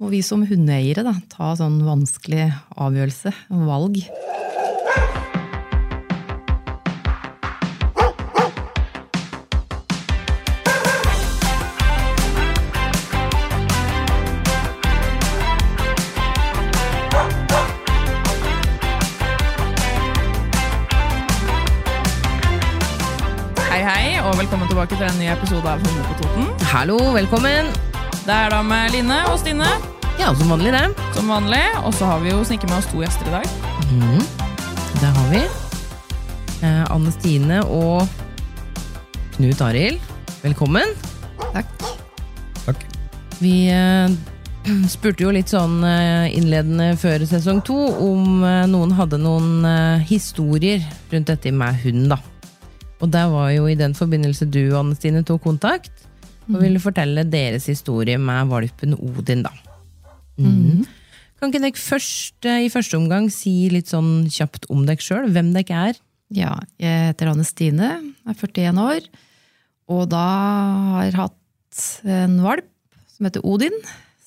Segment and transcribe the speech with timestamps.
[0.00, 2.48] må vi som hundeeiere da, ta sånn vanskelig
[2.80, 3.34] avgjørelse
[3.68, 4.00] valg.
[23.68, 26.50] Hei, hei, og velkommen tilbake til en ny episode av Hunde på Toten.
[26.72, 27.68] Hallo, velkommen!
[28.20, 29.68] Det er da med Line og Stine,
[30.20, 30.88] Ja, som vanlig det.
[31.14, 31.62] som vanlig.
[31.84, 33.46] Og så har vi jo sniket med oss to gjester i dag.
[35.00, 35.38] Det har vi.
[36.60, 38.04] Eh, Anne Stine og
[39.38, 39.96] Knut Arild.
[40.42, 40.92] Velkommen.
[41.54, 41.72] Takk.
[42.66, 42.84] Takk.
[43.38, 44.12] Vi eh,
[44.92, 50.04] spurte jo litt sånn eh, innledende før sesong to om eh, noen hadde noen eh,
[50.10, 52.20] historier rundt dette med hund, da.
[53.00, 56.04] Og der var jo i den forbindelse du, Anne Stine, tok kontakt
[56.50, 59.56] og ville fortelle deres historie med valpen Odin, da.
[60.48, 60.86] Mhm.
[61.40, 65.30] Kan ikke dere først, eh, i første omgang si litt sånn kjapt om dere sjøl,
[65.32, 66.00] hvem dere er?
[66.30, 67.88] Ja, jeg heter Anne Stine,
[68.28, 69.08] er 41 år,
[69.88, 70.26] og da
[70.92, 72.68] har jeg hatt en valp
[73.08, 73.74] som heter Odin,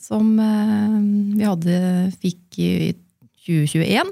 [0.04, 0.98] som eh,
[1.38, 1.78] vi hadde,
[2.20, 2.72] fikk i
[3.46, 4.12] 2021.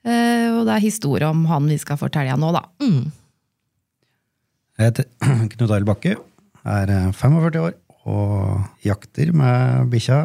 [0.00, 2.64] Eh, og det er historie om han vi skal fortelle nå, da.
[2.80, 3.12] Mm.
[4.80, 5.08] Jeg heter
[5.52, 6.16] Knut Arild Bakke,
[6.64, 7.76] er eh, 45 år
[8.08, 10.20] og jakter med bikkja.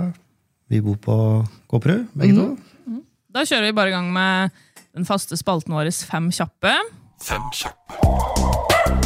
[0.67, 1.15] Vi bor på
[1.69, 3.01] Kåperud, begge to.
[3.35, 4.55] Da kjører vi bare i gang med
[4.95, 6.73] den faste spalten vår Fem kjappe.
[7.21, 9.05] Fem kjappe.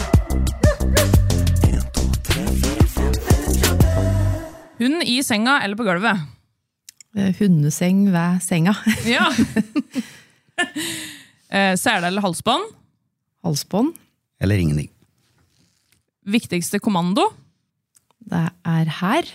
[4.80, 6.22] Hund i senga eller på gulvet?
[7.18, 8.76] Eh, hundeseng ved senga.
[9.18, 9.28] Ja.
[11.50, 12.62] Eh, Sele eller halsbånd?
[13.42, 13.96] Halsbånd.
[14.38, 14.92] Eller ingenting.
[16.30, 17.24] Viktigste kommando?
[18.22, 19.32] Det er her.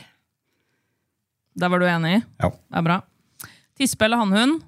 [1.58, 2.22] Der var du enig?
[2.42, 2.50] Ja.
[2.50, 3.00] Det er bra.
[3.78, 4.60] Tispe eller hannhund?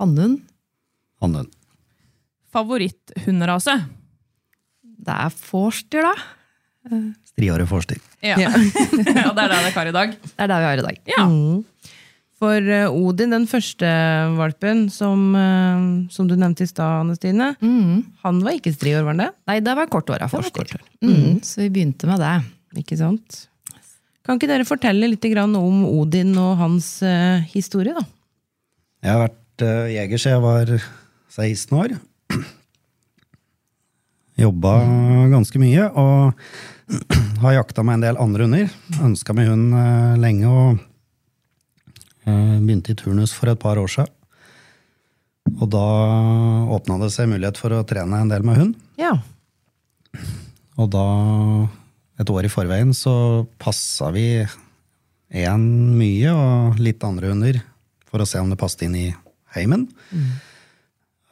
[0.00, 0.40] Hannhund.
[1.20, 1.52] Hannhund.
[2.52, 3.74] Favoritthunderase?
[5.06, 6.14] Det er vorster, da.
[7.32, 7.98] Strihåret vorster.
[8.24, 8.36] Ja.
[8.42, 10.12] ja, det er det dere har i dag.
[10.22, 11.00] Det er det vi har i dag.
[11.12, 11.24] Ja.
[11.28, 11.64] Mm.
[12.36, 13.88] For eh, Odin, den første
[14.36, 18.02] valpen som, eh, som du nevnte i stad, Anne Stine, Mm.
[18.24, 19.30] han var ikke striår, var han det?
[19.48, 20.64] Nei, det var korthåra forster.
[20.64, 20.84] kortår.
[21.04, 22.34] Mm, så vi begynte med det.
[22.82, 23.46] Ikke sant?
[24.26, 28.02] Kan ikke dere fortelle litt om Odin og hans eh, historie, da?
[29.06, 30.72] Jeg har vært uh, jeger siden jeg var
[31.30, 31.94] 16 år.
[34.36, 34.72] Jobba
[35.32, 36.34] ganske mye og
[37.42, 38.74] har jakta med en del andre hunder.
[39.02, 40.82] Ønska meg hund eh, lenge og
[42.26, 44.12] eh, begynte i turnus for et par år siden.
[45.56, 45.86] Og da
[46.74, 48.78] åpna det seg mulighet for å trene en del med hund.
[48.98, 49.14] Ja.
[50.76, 51.06] Og da,
[52.20, 54.46] et år i forveien, så passa vi
[55.36, 55.64] én
[55.98, 57.58] mye og litt andre hunder
[58.08, 59.06] for å se om det passet inn i
[59.56, 59.88] heimen.
[60.14, 60.30] Mm.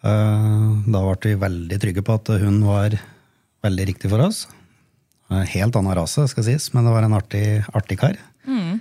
[0.05, 2.99] Da ble vi veldig trygge på at hun var
[3.65, 4.45] veldig riktig for oss.
[5.33, 8.19] Eh, Helt annen rase, skal sies, men det var en artig, artig kar.
[8.45, 8.81] Mm.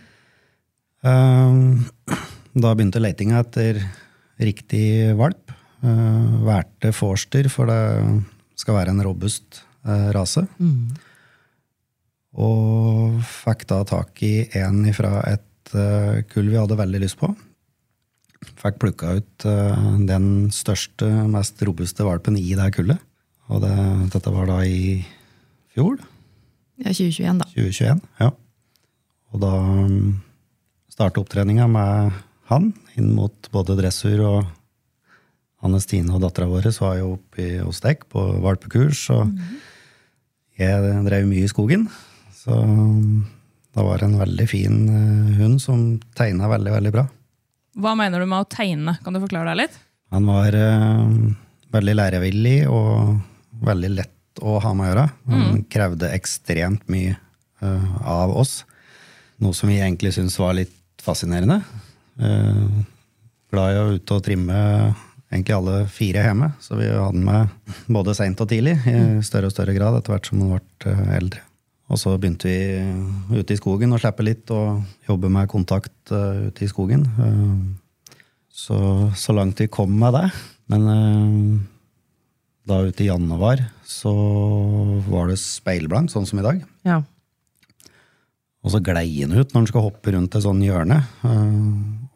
[1.04, 3.80] Da begynte letinga etter
[4.44, 5.52] riktig valp.
[5.84, 7.80] Værte Forster, for det
[8.60, 10.14] skal være en robust rase.
[10.16, 10.44] rase.
[12.34, 17.30] Og fikk da tak i en fra et eh, kull vi hadde veldig lyst på.
[18.60, 23.02] Fikk plukka ut eh, den største, mest robuste valpen i det kullet.
[23.52, 23.76] Og det,
[24.16, 25.04] dette var da i
[25.76, 26.00] fjor,
[26.82, 27.48] Ja, 2021, da.
[27.54, 28.00] 2021.
[28.18, 28.32] Ja.
[29.34, 30.16] Og da um,
[30.90, 32.16] starta opptreninga med
[32.50, 34.40] han inn mot både dressur og
[35.64, 39.06] Anne Stine og dattera vår var jo oppe hos deg på valpekurs.
[39.14, 39.32] Og
[40.60, 41.88] jeg drev mye i skogen.
[42.44, 43.24] Så um,
[43.74, 45.86] det var en veldig fin eh, hund som
[46.18, 47.08] tegna veldig, veldig bra.
[47.80, 48.98] Hva mener du med å tegne?
[49.02, 49.78] Kan du forklare deg litt?
[50.14, 51.14] Han var eh,
[51.74, 53.16] veldig lærevillig og
[53.66, 55.08] veldig lett å ha med å gjøre.
[55.32, 58.60] Han krevde ekstremt mye eh, av oss.
[59.42, 61.62] Noe som vi egentlig syntes var litt fascinerende.
[62.22, 62.68] Eh,
[63.54, 64.60] glad i å ut og trimme
[65.34, 69.50] egentlig alle fire hjemme, så vi hadde den med både seint og tidlig i større
[69.50, 71.42] og større grad etter hvert som han ble eh, eldre.
[71.92, 76.48] Og så begynte vi ute i skogen å slippe litt og jobbe med kontakt eh,
[76.50, 77.04] ute i skogen.
[77.20, 78.14] Eh,
[78.54, 78.78] så,
[79.20, 80.28] så langt vi kom med det.
[80.72, 81.50] Men eh,
[82.72, 84.14] da ute i januar så
[85.10, 86.64] var det speilblank, sånn som i dag.
[86.88, 87.02] Ja.
[88.64, 91.02] Og så glei han ut når han skulle hoppe rundt et sånn hjørne,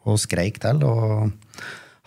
[0.08, 1.28] og skreik til og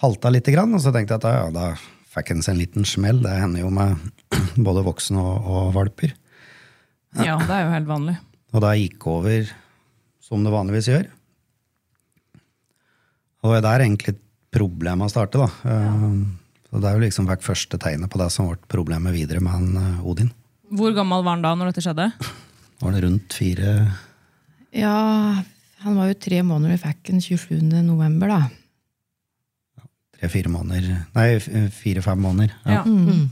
[0.02, 0.74] halta lite grann.
[0.74, 1.68] Og så tenkte jeg at ja, da
[2.12, 3.22] fikk han seg en liten smell.
[3.22, 4.02] Det hender jo med
[4.66, 6.16] både voksne og, og valper.
[7.20, 8.18] Ja, det er jo helt vanlig.
[8.52, 9.50] Og da gikk over
[10.24, 11.10] som det vanligvis gjør.
[13.42, 14.16] Og det er egentlig
[14.54, 15.50] problemet starte, da.
[15.66, 16.12] Ja.
[16.72, 19.52] Så det er jo liksom vært første tegnet på det som ble problemet videre med
[19.52, 20.30] han øh, Odin.
[20.72, 22.06] Hvor gammel var han da når dette skjedde?
[22.82, 23.74] Var det rundt fire
[24.72, 24.94] Ja,
[25.84, 27.60] han var jo tre måneder, vi fikk den 27.
[27.84, 29.84] november, da.
[30.16, 30.88] tre-fire måneder
[31.18, 31.28] Nei,
[31.76, 32.56] fire-fem måneder.
[32.64, 32.86] Ja.
[32.88, 33.28] Mm.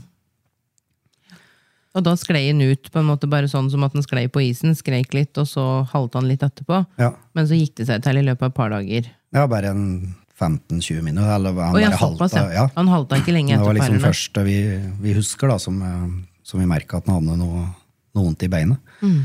[1.90, 4.42] Og da sklei han ut, på en måte bare sånn som at han sklei på
[4.46, 6.84] isen, skreik litt, og så halte han litt etterpå.
[7.02, 7.10] Ja.
[7.34, 9.08] Men så gikk det seg til i løpet av et par dager.
[9.34, 11.34] Ja, bare en 15-20 minutter.
[11.34, 12.44] Eller han Og bare halta.
[12.54, 12.68] ja.
[12.76, 14.56] Han halta ikke lenge Det var liksom det første vi,
[15.02, 16.06] vi husker, da, som, eh,
[16.46, 17.66] som vi merka at han hadde noe,
[18.14, 18.78] noe vondt i beinet.
[19.02, 19.20] Mm.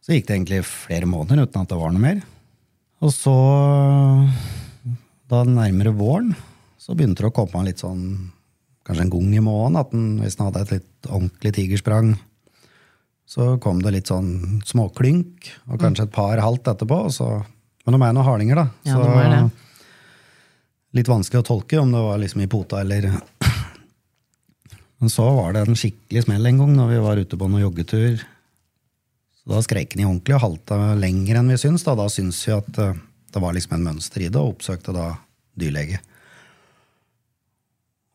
[0.00, 2.24] Så gikk det egentlig flere måneder uten at det var noe mer.
[3.04, 3.36] Og så,
[5.30, 6.32] da nærmere våren,
[6.80, 8.32] så begynte det å komme litt sånn
[8.90, 12.08] Kanskje en gang i måneden, at den, hvis han hadde et litt ordentlig tigersprang,
[13.30, 16.98] så kom det litt sånn småklynk, og kanskje et par halvt etterpå.
[17.14, 17.28] Så,
[17.86, 18.64] men de er noen hardinger, da.
[18.88, 19.68] Ja, så, de er det.
[20.98, 23.06] Litt vanskelig å tolke om det var liksom i pota eller
[25.00, 27.62] Men så var det en skikkelig smell en gang når vi var ute på noen
[27.62, 28.24] joggetur.
[29.38, 31.86] Så da skreik han i ordentlig og halta lenger enn vi syns.
[31.86, 32.98] Da, da syns vi at eh,
[33.30, 35.12] det var liksom en mønster i det, og oppsøkte da
[35.54, 36.02] dyrlege.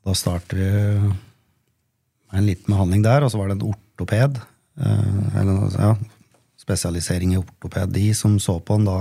[0.05, 0.65] Da startet vi
[2.29, 4.37] med en liten behandling der, og så var det en ortoped,
[4.77, 5.95] eh, eller ja,
[6.61, 8.99] spesialisering i ortopedi, som så på han da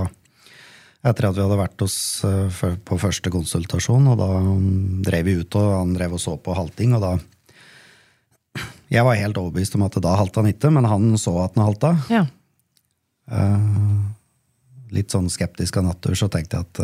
[1.05, 5.37] etter at vi hadde vært hos, eh, på første konsultasjon, og da mm, drev vi
[5.41, 7.15] ut, og han drev og så på halting, og da
[8.85, 11.65] Jeg var helt overbevist om at da halta han ikke, men han så at han
[11.65, 11.89] halta.
[12.07, 12.21] Ja.
[13.33, 13.65] Eh,
[14.93, 16.77] litt sånn skeptisk av natur, så tenkte jeg at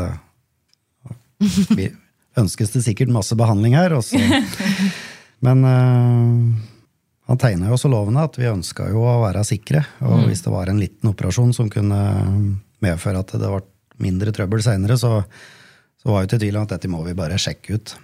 [1.78, 1.86] vi
[2.40, 3.96] ønskes det sikkert masse behandling her.
[3.98, 4.20] Også.
[5.46, 6.70] men uh,
[7.32, 9.84] han tegna jo også lovende at vi ønska jo å være sikre.
[10.08, 12.02] Og hvis det var en liten operasjon som kunne
[12.84, 13.64] medføre at det ble
[14.02, 15.20] mindre trøbbel seinere, så,
[16.02, 17.96] så var jo til tvil om at dette må vi bare sjekke ut.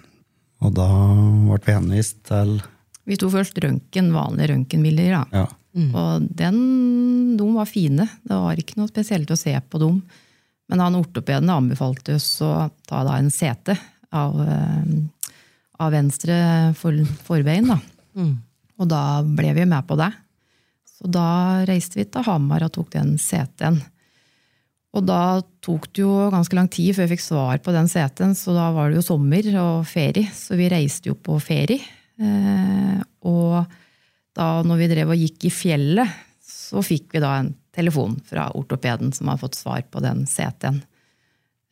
[0.66, 2.60] Og da ble vi henvist til
[3.08, 5.18] Vi tok først røntgen, vanlige røntgenbilder.
[5.18, 5.48] da.
[5.78, 5.92] Mm.
[5.96, 6.58] Og den,
[7.40, 8.08] de var fine.
[8.26, 10.02] Det var ikke noe spesielt å se på dem.
[10.68, 13.78] Men han ortopeden anbefalte oss å ta da en sete
[14.16, 15.34] av, eh,
[15.80, 16.38] av venstre
[16.78, 16.96] for,
[17.28, 17.68] forbein.
[17.74, 17.80] Da.
[18.78, 20.12] Og da ble vi med på det.
[20.98, 23.82] Så da reiste vi til Hamar og tok den seten.
[24.98, 28.34] Og da tok det jo ganske lang tid før vi fikk svar på den seten,
[28.38, 30.32] så da var det jo sommer og ferie.
[30.34, 31.84] Så vi reiste jo på ferie.
[32.18, 32.98] Eh,
[33.30, 33.68] og
[34.38, 38.48] da når vi drev og gikk i fjellet, så fikk vi da en telefon fra
[38.58, 40.82] ortopeden som har fått svar på den CT-en.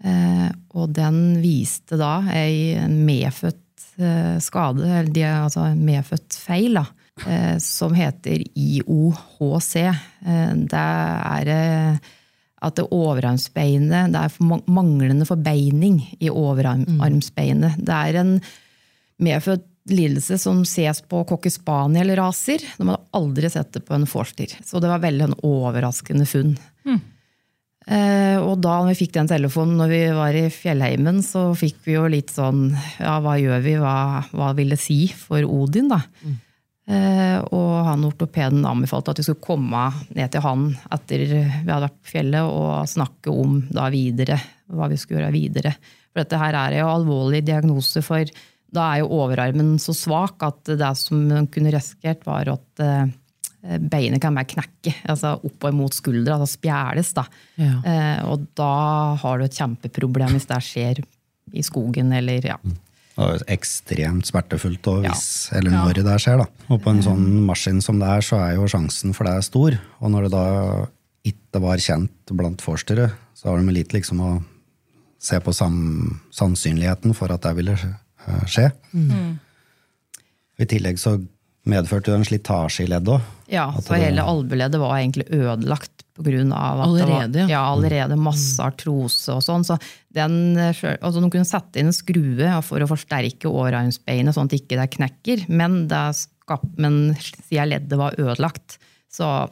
[0.04, 6.86] Eh, og den viste da ei medfødt eh, skade, eller de, altså medfødt feil, da,
[7.26, 9.74] eh, som heter IOHC.
[10.66, 11.52] Det er
[12.66, 17.78] at det overarmsbeinet Det er manglende forbeining i overarmsbeinet.
[17.78, 18.36] Det er en
[19.22, 22.64] medfødt lidelse som ses på cocker spaniel-raser.
[22.78, 24.56] De hadde aldri sett det på en forster.
[24.66, 26.56] Så det var veldig en overraskende funn.
[26.88, 27.04] Eh,
[27.86, 32.08] og da vi fikk den telefonen når vi var i fjellheimen, så fikk vi jo
[32.10, 33.76] litt sånn Ja, hva gjør vi?
[33.78, 36.00] Hva, hva vil det si for Odin, da?
[36.86, 41.88] Eh, og han ortopeden anbefalte at vi skulle komme ned til han etter vi hadde
[41.88, 44.38] vært på fjellet, og snakke om da videre,
[44.70, 45.74] hva vi skulle gjøre videre.
[46.12, 48.30] For dette her er jo alvorlig diagnose, for
[48.76, 53.08] da er jo overarmen så svak at det som kunne risikert, var at eh,
[53.66, 57.14] beinet kan bare knekke, altså og imot skuldra, altså spjæles.
[57.18, 57.26] Da.
[57.60, 57.76] Ja.
[57.82, 58.72] Eh, og da
[59.22, 61.02] har du et kjempeproblem hvis det skjer
[61.56, 62.58] i skogen eller ja.
[63.16, 66.42] Det er ekstremt smertefullt og hvis, eller når det skjer.
[66.42, 66.50] da.
[66.68, 69.78] Og på en sånn maskin som det er, så er jo sjansen for det stor.
[70.04, 70.48] Og når det da
[71.32, 74.34] ikke var kjent blant forskere, så har de litt liksom å
[75.26, 77.94] se på sam, sannsynligheten for at det ville skje.
[78.52, 78.68] skje.
[80.60, 81.16] I tillegg så
[81.70, 83.30] medførte jo en slitasje i leddet òg.
[83.52, 87.42] Ja, At for det- hele albueleddet var egentlig ødelagt på grunn av at Allerede, det
[87.44, 87.58] var, ja.
[87.58, 89.66] ja, allerede masse artrose og sånn.
[89.68, 89.76] Så
[90.16, 94.62] den, altså de kunne sette inn en skrue for å forsterke overarmsbeinet sånn at det
[94.64, 98.78] ikke knekker, men, det skap, men siden leddet var ødelagt,
[99.12, 99.50] så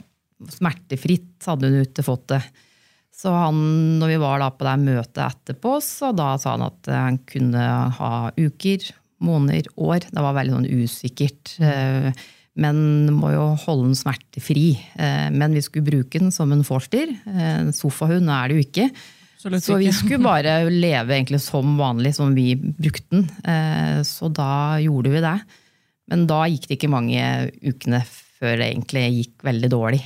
[0.53, 2.41] smertefritt hadde hun ikke fått det.
[3.13, 6.89] Så han, når vi var da på det møtet etterpå, så da sa han at
[6.89, 7.67] han kunne
[7.99, 8.87] ha uker,
[9.23, 10.05] måneder, år.
[10.11, 11.55] Det var veldig sånn usikkert.
[11.63, 12.11] Eh,
[12.55, 14.75] Men må jo holde den smertefri.
[14.93, 17.09] Eh, Men vi skulle bruke den som en forster.
[17.25, 18.89] Eh, sofahund er det jo ikke.
[19.37, 23.25] Absolutt Så vi skulle bare leve egentlig som vanlig, som vi brukte den.
[24.05, 25.41] Så da gjorde vi det.
[26.07, 30.01] Men da gikk det ikke mange ukene før det egentlig gikk veldig dårlig.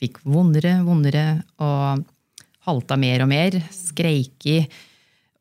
[0.00, 2.04] Fikk vondere, vondere, og
[2.64, 3.58] halta mer og mer.
[3.68, 4.62] Skreiki,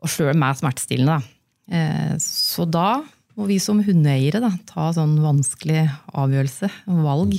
[0.04, 1.22] og sjøl med smertestillende.
[1.22, 1.37] da.
[1.72, 3.04] Eh, Så da
[3.38, 5.84] må vi som hundeeiere da, ta sånn vanskelig
[6.18, 6.70] avgjørelse,
[7.06, 7.36] valg.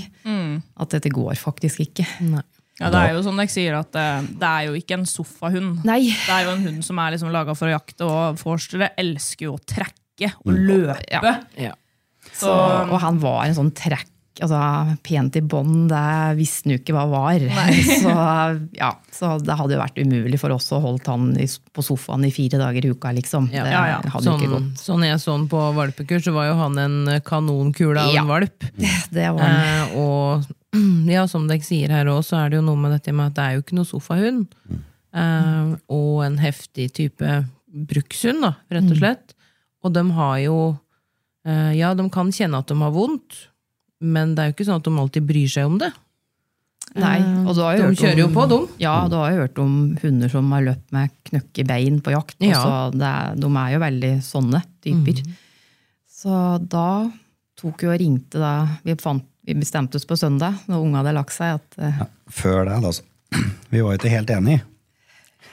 [0.79, 2.07] At dette går faktisk ikke.
[2.79, 4.05] Ja, det er jo som dere sier, at det,
[4.39, 5.81] det er jo ikke en sofahund.
[5.89, 6.05] Nei.
[6.15, 9.49] Det er jo en hund som er liksom laga for å jakte, og forstere elsker
[9.49, 11.33] jo å trekke og løpe.
[11.59, 11.73] Ja.
[12.31, 12.55] Så, Så,
[12.93, 13.73] og han var en sånn
[14.45, 17.43] altså pent i bånd, det visste jo ikke hva var.
[18.03, 18.13] Så,
[18.79, 21.33] ja, så det hadde jo vært umulig for oss å holde han
[21.75, 23.49] på sofaen i fire dager i uka, liksom.
[23.55, 23.65] Ja.
[23.67, 23.99] Det Ja, ja.
[24.05, 24.83] hadde sånn, ikke gått.
[24.83, 28.23] sånn jeg så han på valpekurs, så var jo han en kanonkule av Ja.
[28.23, 28.69] en valp.
[29.19, 29.59] Det var han.
[29.59, 30.47] Eh, og
[31.17, 33.39] ja, som dere sier her òg, så er det jo noe med dette med at
[33.39, 34.47] det er jo ikke noe sofahund.
[35.17, 37.33] Eh, og en heftig type
[37.69, 39.35] brukshund, da, rett og slett.
[39.85, 40.57] Og de har jo
[41.47, 43.48] eh, Ja, de kan kjenne at de har vondt,
[44.01, 45.91] men det er jo ikke sånn at de alltid bryr seg om det.
[46.99, 48.59] Nei, og du har jo De hørt kjører jo på, de.
[48.81, 52.39] Ja, du har jo hørt om hunder som har løpt med knøkke bein på jakt.
[52.41, 52.63] Ja.
[52.63, 55.21] Så det er, de er jo veldig sånne typer.
[56.19, 56.89] Så da
[57.59, 58.55] tok jo og ringte da
[58.87, 62.09] vi, fant, vi bestemte oss på søndag, når unga hadde lagt seg, at ja,
[62.41, 62.93] Før det, da.
[63.69, 64.63] Vi var jo ikke helt enige.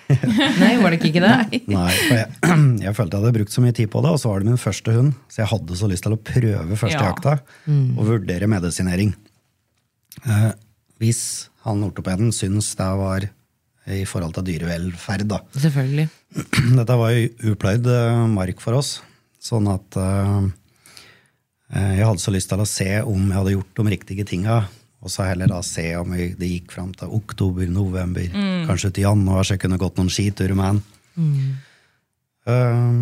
[0.61, 1.61] Nei, var det ikke det?
[1.71, 2.27] Nei, for jeg,
[2.85, 4.61] jeg følte jeg hadde brukt så mye tid på det, og så var det min
[4.61, 5.13] første hund.
[5.31, 7.07] Så jeg hadde så lyst til å prøve første Ja.
[7.11, 7.37] jakta
[7.97, 9.15] og vurdere medisinering.
[10.25, 10.51] Eh,
[11.01, 11.23] hvis
[11.65, 13.25] han ortopeden syns det var
[13.91, 15.41] i forhold til dyrevelferd, da.
[15.57, 16.07] Selvfølgelig.
[16.79, 18.95] Dette var jo upløyd eh, mark for oss,
[19.41, 20.47] sånn at eh,
[21.75, 24.63] eh, jeg hadde så lyst til å se om jeg hadde gjort de riktige tinga,
[25.05, 28.25] og så heller da se om det gikk fram til oktober, november,
[28.65, 30.79] kanskje til januar, så jeg kunne gått noen skiturer med han.
[32.49, 32.95] Eh,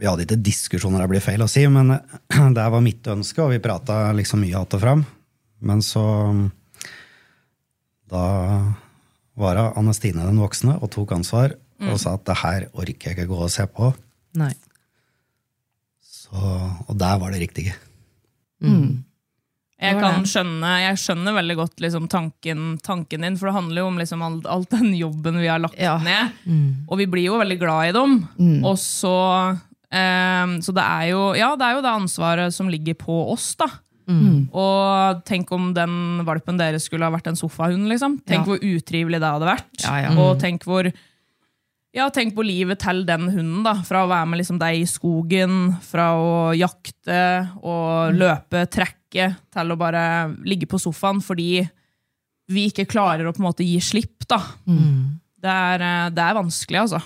[0.00, 1.90] vi hadde ikke diskusjoner, det blir feil å si, men
[2.56, 5.04] det var mitt ønske, og vi prata liksom mye att og fram.
[5.60, 6.04] Men så
[8.10, 8.74] Da
[9.38, 13.10] var det Anne Stine den voksne og tok ansvar og sa at det her orker
[13.10, 13.92] jeg ikke gå og se på.
[14.36, 14.50] Nei.
[16.02, 16.34] Så,
[16.88, 17.76] og der var det riktige.
[19.80, 23.86] Jeg, kan skjønne, jeg skjønner veldig godt liksom, tanken, tanken din, for det handler jo
[23.88, 25.94] om liksom, all, all den jobben vi har lagt Ja.
[25.98, 26.34] ned.
[26.88, 28.18] Og vi blir jo veldig glad i dem.
[28.64, 29.14] Og så
[29.90, 33.54] eh, Så det er, jo, ja, det er jo det ansvaret som ligger på oss,
[33.56, 33.66] da.
[34.52, 37.86] Og tenk om den valpen deres skulle ha vært en sofahund.
[37.88, 38.18] liksom.
[38.26, 38.44] Tenk Ja.
[38.44, 39.84] hvor utrivelig det hadde vært.
[39.84, 40.10] Ja, ja.
[40.18, 40.92] Og tenk hvor
[41.96, 43.62] ja, tenk på livet til den hunden.
[43.66, 47.20] da, Fra å være med liksom deg i skogen, fra å jakte
[47.62, 50.02] og løpe, trekke, til å bare
[50.46, 51.64] ligge på sofaen fordi
[52.50, 54.26] vi ikke klarer å på en måte gi slipp.
[54.30, 54.38] da.
[55.40, 57.00] Det, er, eh, det er vanskelig, altså.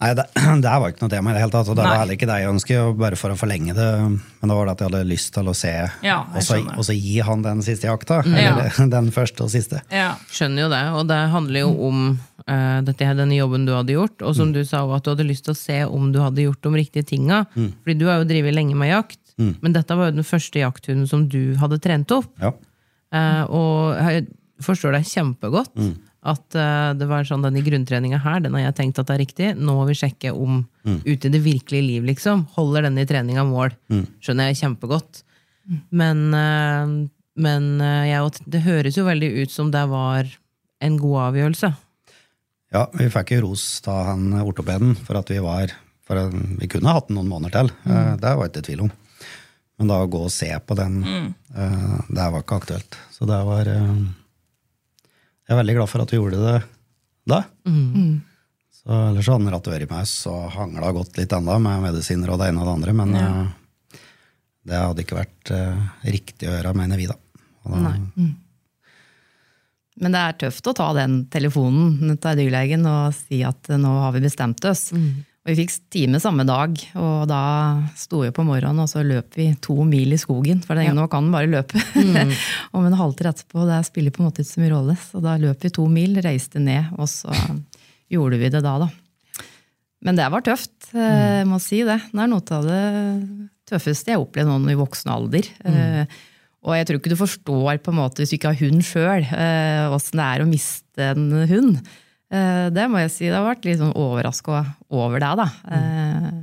[0.00, 0.24] Nei, det,
[0.64, 1.68] det var ikke noe tema i det hele tatt.
[1.68, 1.90] Og det Nei.
[1.92, 3.88] var heller ikke det jeg ønsket, bare for å forlenge det.
[4.40, 5.74] Men det var det at jeg hadde lyst til å se,
[6.06, 8.22] Ja, og så- gi han den siste jakta.
[8.24, 8.38] Mm.
[8.40, 9.82] Eller den første og siste.
[9.92, 10.14] Ja.
[10.32, 12.00] Skjønner jo det, og det handler jo om
[12.48, 15.28] uh, dette her, denne jobben du hadde gjort, og som du sa, at du hadde
[15.28, 17.44] lyst til å se om du hadde gjort de riktige tinga.
[17.54, 21.06] Fordi du har jo drevet lenge med jakt, men dette var jo den første jakthunden
[21.08, 22.26] som du hadde trent opp.
[22.40, 22.50] Ja.
[23.12, 24.26] Eh, og jeg
[24.64, 25.72] forstår deg kjempegodt.
[26.22, 29.22] At uh, det var sånn denne grunntreninga her, den har jeg tenkt at det er
[29.24, 29.50] riktig.
[29.56, 33.72] Nå må vi sjekke om ute i det virkelige liv, liksom, holder denne treninga mål.
[34.20, 35.22] Skjønner jeg kjempegodt.
[35.94, 37.08] Men, uh,
[37.40, 40.28] men uh, jeg, det høres jo veldig ut som det var
[40.80, 41.72] en god avgjørelse.
[42.70, 45.72] Ja, vi fikk jo ros av han ortopeden for at vi var
[46.06, 48.92] for en- Vi kunne hatt den noen måneder til, eh, det var ikke tvil om.
[49.78, 51.02] Men da å gå og se på den,
[51.56, 52.96] eh, det var ikke aktuelt.
[53.10, 53.64] Så det var
[55.50, 56.58] Jeg er veldig glad for at du gjorde det
[57.26, 57.40] da.
[58.70, 62.30] Så Ellers så hadde han ratt øret meg, så hangla godt litt enda med medisiner
[62.30, 63.98] og det ene og det andre, men eh,
[64.70, 67.18] det hadde ikke vært uh, riktig å gjøre, mener vi, da.
[67.66, 67.92] Og da
[70.00, 74.14] Men det er tøft å ta den telefonen til dyrlegen og si at nå har
[74.14, 74.92] vi bestemt oss.
[74.94, 75.00] Og
[75.50, 77.42] vi fikk time samme dag, og da
[77.98, 80.62] sto vi på morgenen og så løp vi to mil i skogen.
[80.64, 81.80] For det, nå kan den bare løpe.
[82.76, 84.96] Om en halvtime etterpå, det spiller på en måte ikke så mye rolle.
[85.02, 87.34] Så da løp vi to mil, reiste ned, og så
[88.14, 88.90] gjorde vi det da, da.
[90.06, 91.98] Men det var tøft, eh, jeg må si det.
[92.12, 92.84] Det er noe av det
[93.68, 95.50] tøffeste jeg har opplevd nå i voksen alder.
[95.66, 96.20] Mm.
[96.64, 99.26] Og jeg tror ikke du forstår, på en måte, hvis du ikke har hund sjøl,
[99.94, 101.82] åssen det er å miste en hund.
[102.30, 103.26] Eh, det må jeg si.
[103.26, 104.62] Det har vært litt sånn overraska
[104.94, 105.48] over det, da.
[105.66, 106.40] Mm.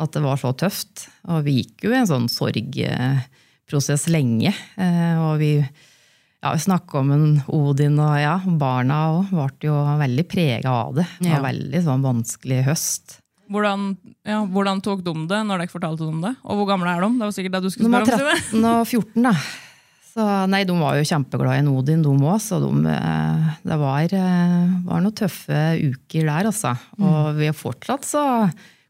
[0.00, 1.08] at det var så tøft.
[1.28, 4.52] Og vi gikk jo i en sånn sorgprosess lenge.
[4.80, 10.24] Eh, og vi ja, snakka om en Odin, og ja, barna òg ble jo veldig
[10.30, 11.06] prega av det.
[11.20, 11.48] Det var Ja.
[11.50, 13.18] veldig sånn vanskelig høst.
[13.50, 16.36] Hvordan, ja, hvordan tok de det når dere fortalte om det?
[16.46, 17.08] Og hvor gamle er de?
[17.18, 18.36] Det var sikkert det du skulle spørre om.
[18.38, 18.62] Stine.
[18.62, 19.32] 13 og 14, da.
[20.10, 22.40] Så nei, de var jo kjempeglade i Nodin, de òg.
[22.42, 26.74] Så de, eh, det var, eh, var noen tøffe uker der, altså.
[26.98, 28.24] Og vi har fortsatt så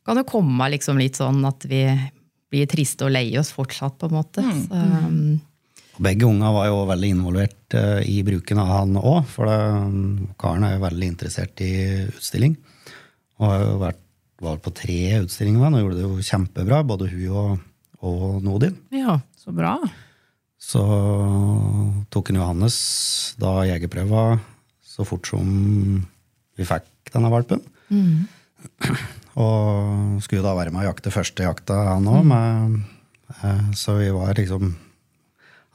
[0.07, 1.85] kan det komme liksom litt sånn at vi
[2.50, 4.43] blir triste og leie oss fortsatt, på en måte.
[4.43, 5.39] Så, mm.
[5.99, 9.61] Og Begge unga var jo veldig involvert eh, i bruken av han òg, for det,
[10.41, 11.73] karen er jo veldig interessert i
[12.09, 12.57] utstilling.
[13.39, 14.05] Og har jo vært,
[14.41, 17.67] var på tre utstillinger med han og gjorde det jo kjempebra, både hun og,
[18.09, 18.79] og Nodin.
[18.97, 19.21] Ja.
[19.37, 19.77] Så bra.
[20.61, 20.83] Så
[22.12, 22.76] tok en Johannes
[23.40, 24.38] da jegerprøva
[24.85, 25.47] så fort som
[26.59, 27.62] vi fikk denne valpen.
[29.40, 32.29] Og skulle da være med å jakte første jakta, han òg.
[33.79, 34.75] Så vi var liksom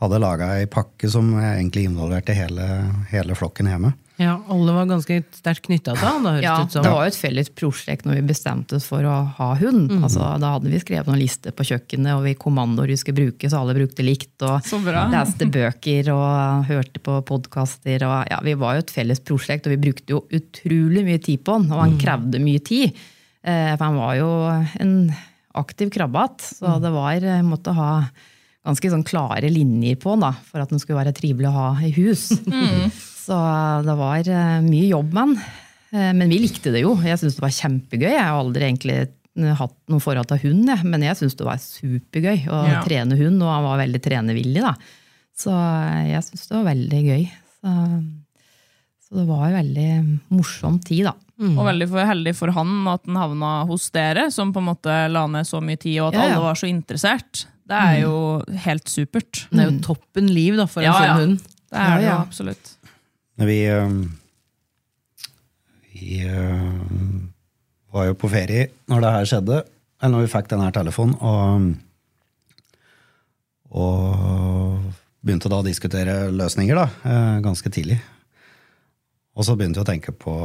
[0.04, 2.66] Hadde laga ei pakke som egentlig involverte hele,
[3.14, 3.94] hele flokken hjemme.
[4.22, 4.36] Ja.
[4.48, 6.84] Alle var ganske sterkt knytta til han, da, høres ja, det ut som.
[6.86, 9.92] det var jo et felles prosjekt når vi bestemte oss for å ha hund.
[10.00, 13.50] Altså, da hadde vi skrevet noen lister på kjøkkenet, og vi kommandoer vi skulle bruke,
[13.52, 14.36] så alle brukte likt.
[14.48, 15.04] Og Så bra.
[15.12, 18.06] leste bøker og hørte på podkaster.
[18.32, 21.58] Ja, vi var jo et felles prosjekt, og vi brukte jo utrolig mye tid på
[21.60, 21.68] han.
[21.76, 22.96] Og han krevde mye tid.
[23.46, 24.30] Eh, For han var jo
[24.80, 24.96] en
[25.56, 27.92] aktiv krabbehatt, så det var, måtte ha
[28.66, 31.68] ganske sånn klare linjer på han da, for at han skulle være trivelig å ha
[31.86, 32.32] i hus.
[33.26, 33.36] Så
[33.86, 35.38] det var eh, mye jobb med han.
[35.96, 36.96] Eh, Men vi likte det jo.
[37.02, 38.12] Jeg syntes det var kjempegøy.
[38.12, 40.86] Jeg har aldri egentlig eh, hatt noe forhold til hund, jeg.
[40.86, 42.84] men jeg syntes det var supergøy å Ja.
[42.86, 44.62] trene hund, og han var veldig trenevillig.
[44.62, 44.76] da.
[45.36, 45.52] Så
[46.08, 47.26] jeg syntes det var veldig gøy.
[47.60, 47.74] Så,
[49.10, 49.90] så det var en veldig
[50.38, 51.16] morsom tid, da.
[51.42, 54.94] Og veldig for, heldig for han at han havna hos dere, som på en måte
[55.12, 56.36] la ned så mye tid, og at Ja, ja.
[56.38, 57.46] alle var så interessert.
[57.68, 58.16] Det er jo
[58.64, 59.48] helt supert.
[59.52, 61.18] Det er jo toppen liv da, for en Ja, sånn ja.
[61.20, 61.40] hund.
[61.66, 62.22] Det er det Ja, jo ja.
[62.24, 62.75] absolutt.
[63.36, 63.60] Vi,
[65.96, 66.20] vi
[67.92, 69.58] var jo på ferie når det her skjedde,
[70.00, 71.74] eller når vi fikk denne telefonen, og,
[73.76, 74.86] og
[75.26, 77.98] begynte da å diskutere løsninger da, eh, ganske tidlig.
[79.36, 80.36] Og så begynte vi å tenke på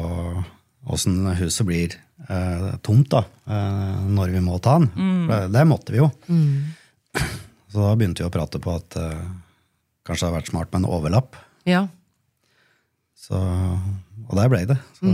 [0.90, 1.94] åssen huset blir
[2.28, 4.88] eh, tomt da, eh, når vi må ta den.
[4.96, 5.28] Mm.
[5.28, 6.10] Det, det måtte vi jo.
[7.70, 9.24] Så da begynte vi å prate på at eh,
[10.06, 11.38] kanskje det hadde vært smart med en overlapp.
[11.68, 11.84] Ja.
[13.20, 14.78] Så, og der ble det.
[14.96, 15.10] Så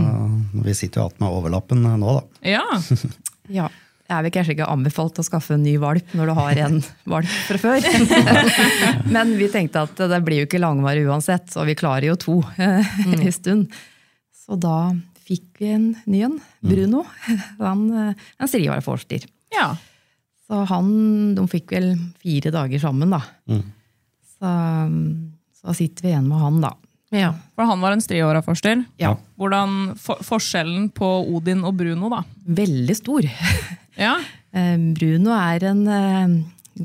[0.63, 2.23] Vi sitter jo igjen med overlappen nå, da.
[2.55, 2.63] Ja,
[3.59, 3.67] Ja.
[4.07, 6.77] Jeg er vel kanskje ikke anbefalt å skaffe en ny valp når du har en
[7.11, 7.87] valp fra før.
[9.15, 12.37] Men vi tenkte at det blir jo ikke langvarig uansett, og vi klarer jo to
[12.63, 13.75] en stund.
[14.31, 14.93] Så da
[15.27, 17.03] fikk vi en ny en, Bruno.
[17.59, 19.27] Han, eh, en strivarforster.
[19.57, 19.73] ja.
[20.47, 20.87] Så han,
[21.35, 21.89] de fikk vel
[22.23, 23.17] fire dager sammen, da.
[24.37, 24.51] Så,
[25.59, 26.69] så sitter vi igjen med han, da.
[27.15, 27.33] Ja.
[27.55, 28.81] For han var en striåra-forster.
[29.01, 32.23] Ja, Hvordan for, Forskjellen på Odin og Bruno, da?
[32.45, 33.27] Veldig stor.
[33.97, 34.19] Ja,
[34.57, 36.35] Eh, Bruno er en eh,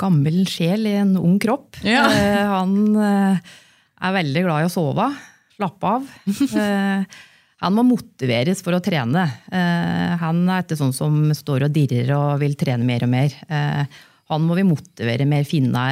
[0.00, 1.78] gammel sjel i en ung kropp.
[1.86, 2.06] Ja.
[2.10, 5.10] Eh, han er veldig glad i å sove,
[5.58, 6.08] slappe av.
[7.62, 9.20] Han må motiveres for å trene.
[10.18, 13.36] Han er ikke sånn som står og dirrer og vil trene mer og mer.
[14.32, 15.84] Han må vi motivere mer, finne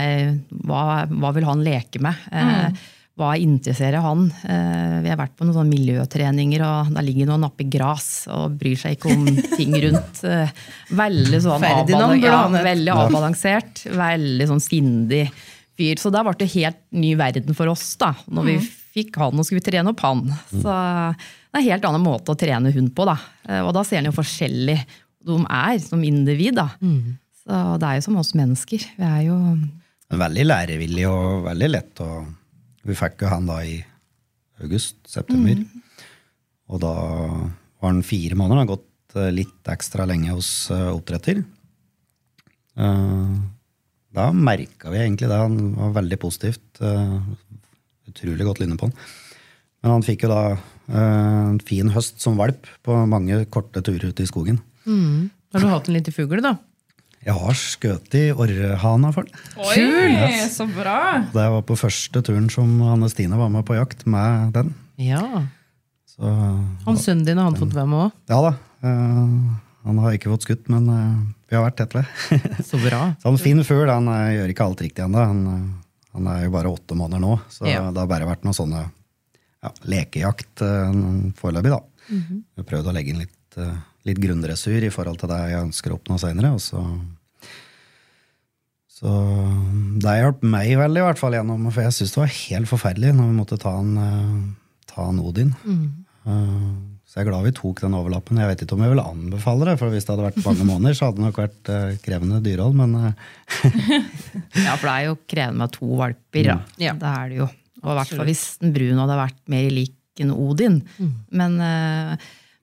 [0.66, 2.24] hva, hva vil han leke med.
[2.34, 2.82] Eh,
[3.20, 4.22] Hva interesserer han?
[4.48, 8.08] Eh, vi har vært på noen sånne miljøtreninger, og da ligger han og napper gress
[8.32, 10.22] og bryr seg ikke om ting rundt.
[10.30, 10.52] Eh,
[10.96, 13.82] veldig sånn Ferdinand ja, veldig avbalansert.
[13.92, 15.26] Veldig sånn sindig
[15.76, 16.00] fyr.
[16.00, 18.12] Så da ble det helt ny verden for oss, da.
[18.30, 18.56] Når vi
[18.96, 20.24] fikk han, og skulle trene opp han.
[20.50, 23.18] Så det er en helt annen måte å trene hund på, da.
[23.48, 24.78] Eh, Og da ser en jo forskjellig
[25.28, 26.70] de er som individ, da.
[27.44, 28.84] Så det er jo som oss mennesker.
[28.96, 29.36] Vi er jo
[30.10, 32.00] Veldig lærevillig og veldig lett.
[32.02, 32.30] Og
[32.86, 33.78] vi fikk jo han da i
[34.60, 35.62] august-september.
[36.70, 36.92] Og da
[37.80, 38.60] var han fire måneder.
[38.60, 41.42] Han har gått eh, litt ekstra lenge hos eh, oppdretter.
[42.76, 43.32] Eh,
[44.10, 45.36] Da merka vi egentlig det.
[45.38, 46.80] Han var veldig positivt.
[48.10, 48.94] Utrolig godt lynne på han.
[49.80, 50.40] Men han fikk jo da
[50.90, 54.58] en fin høst som valp på mange korte turer ute i skogen.
[55.54, 56.56] Har du hatt en liten fugl, da?
[57.20, 59.40] Jeg har skutt i orrhana for den.
[59.60, 60.98] Oi, så bra!
[61.34, 64.70] Det var på første turen som Anne Stine var med på jakt med den.
[64.96, 65.42] Ja.
[66.08, 66.30] Så
[66.86, 68.14] Han sønnen din har han fått være med òg.
[68.32, 68.54] ja da.
[68.80, 69.52] Uh,
[69.84, 72.08] han har ikke fått skutt, men uh, vi har vært tett ved.
[72.70, 73.02] Så bra.
[73.20, 73.92] Så han fin fugl.
[73.92, 75.20] Han uh, gjør ikke alt riktig ennå.
[75.20, 75.44] Han,
[76.16, 77.84] Han er jo bare åtte måneder nå, så Ja.
[77.92, 78.80] det har bare vært noen sånne
[79.60, 80.64] ja, lekejakt
[81.38, 81.82] foreløpig, da.
[82.08, 82.40] Mhm.
[82.56, 83.60] Jeg har prøvd å legge inn litt,
[84.10, 86.52] litt grunndressur i forhold til det jeg ønsker å oppnå seinere.
[86.62, 86.82] Så,
[89.00, 89.14] så
[90.02, 93.14] det hjalp meg veldig, i hvert fall gjennom, for jeg syns det var helt forferdelig
[93.16, 94.38] når vi måtte ta en, eh,
[94.92, 95.54] ta en Odin.
[95.64, 95.90] Mhm.
[96.26, 96.70] Eh,
[97.10, 98.38] Så jeg er glad vi tok den overlappen.
[98.38, 100.94] Jeg vet ikke om jeg vil anbefale det, for hvis det hadde vært mange måneder,
[100.94, 102.92] så hadde det nok vært eh, krevende dyrehold, men
[104.54, 106.44] Ja, for det er jo krevende med to valper.
[106.46, 106.54] Da.
[106.78, 106.92] Ja.
[106.94, 107.48] Det er det jo.
[107.82, 110.78] Og i hvert fall hvis den brune hadde vært mer lik en Odin.
[111.34, 112.16] Men, eh,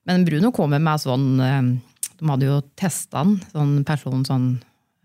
[0.08, 1.72] men Bruno kommer med sånn eh,
[2.18, 4.48] De hadde jo testa han, sånn person, sånn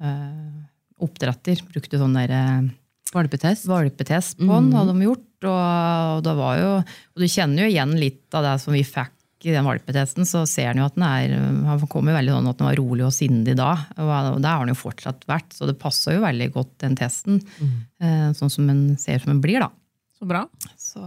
[0.01, 0.61] eh,
[1.03, 1.59] oppdretter.
[1.73, 2.69] Brukte sånn der eh,
[3.13, 3.67] Valpetest.
[3.69, 5.27] valpetest på han, hadde de gjort.
[5.43, 8.81] Og, og, det var jo, og du kjenner jo igjen litt av det som vi
[8.87, 10.25] fikk i den valpetesten.
[10.25, 11.35] Så ser han jo at den er
[11.67, 13.75] Han kom jo veldig sånn at den var rolig og sindig da.
[13.99, 17.43] Og det har han jo fortsatt vært, så det passa jo veldig godt, den testen.
[17.59, 18.33] Mm.
[18.39, 19.69] Sånn som en ser som en blir, da.
[20.17, 20.47] Så bra.
[20.79, 21.03] Så,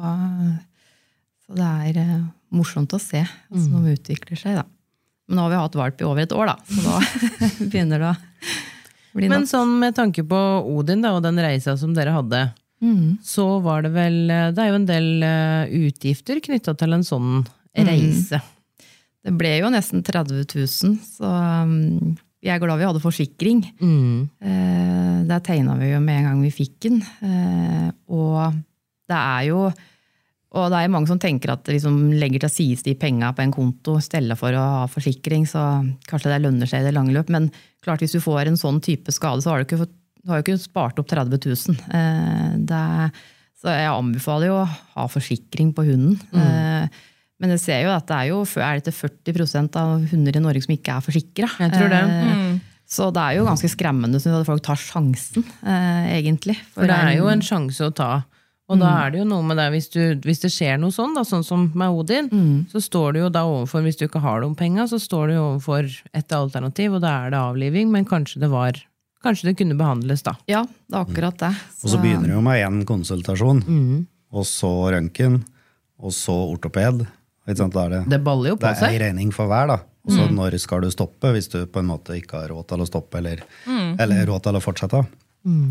[1.46, 2.16] så det er eh,
[2.56, 4.66] morsomt å se hvordan de utvikler seg, da.
[5.26, 6.98] Men nå har vi hatt valp i over et år, da, så da
[7.72, 9.50] begynner det å bli Men nok.
[9.50, 10.40] sånn med tanke på
[10.76, 12.44] Odin da, og den reisa som dere hadde,
[12.76, 13.14] Mm.
[13.24, 14.16] så var det vel
[14.52, 17.38] Det er jo en del eh, utgifter knytta til en sånn
[17.72, 18.36] reise.
[19.24, 21.24] Det ble jo nesten 30 000, så
[21.64, 22.12] um,
[22.44, 23.62] jeg er glad vi hadde forsikring.
[23.80, 24.28] Mm.
[24.44, 27.00] Eh, der tegna vi jo med en gang vi fikk den.
[27.24, 28.60] Eh, og
[29.08, 29.64] det er jo
[30.56, 33.44] og det er mange som tenker at hvis liksom legger til side de penga på
[33.44, 35.62] en konto i stedet for å ha forsikring, så
[36.08, 37.30] kanskje det lønner seg i det lange løp.
[37.32, 37.50] Men
[37.84, 40.58] klart hvis du får en sånn type skade, så har du ikke, du har ikke
[40.62, 41.82] spart opp 30 000.
[41.98, 43.26] Eh, det er,
[43.60, 46.16] så jeg anbefaler jo å ha forsikring på hunden.
[46.32, 47.02] Eh,
[47.36, 48.96] men jeg ser jo at det er jo er det til
[49.36, 51.50] 40% av hunder i Norge som ikke er forsikra.
[51.60, 52.56] Mm.
[52.88, 56.16] Så det er jo ganske skremmende at folk tar sjansen, egentlig.
[56.16, 56.56] egentlig.
[56.72, 58.10] For det er jo en sjanse å ta.
[58.68, 61.12] Og da er det jo noe med det, hvis, du, hvis det skjer noe sånn,
[61.14, 62.26] da, sånn som med Odin,
[62.72, 65.34] så står du jo da overfor, hvis du ikke har de penga, så står du
[65.36, 65.86] jo overfor
[66.18, 68.82] et alternativ, og da er det avliving, men kanskje det var
[69.26, 70.36] Kanskje det kunne behandles, da.
[70.46, 71.48] Ja, det er akkurat det.
[71.82, 73.62] Og så begynner det jo med én konsultasjon,
[74.30, 75.40] og så røntgen,
[75.98, 77.06] og så ortoped.
[77.48, 77.74] Ikke sant?
[77.74, 78.84] Da er det, Det baller jo på seg.
[78.84, 79.78] det er ei regning for hver, da.
[80.06, 82.84] Og så når skal du stoppe, hvis du på en måte ikke har råd til
[82.84, 83.42] å stoppe, eller,
[83.98, 85.00] eller råd til å fortsette?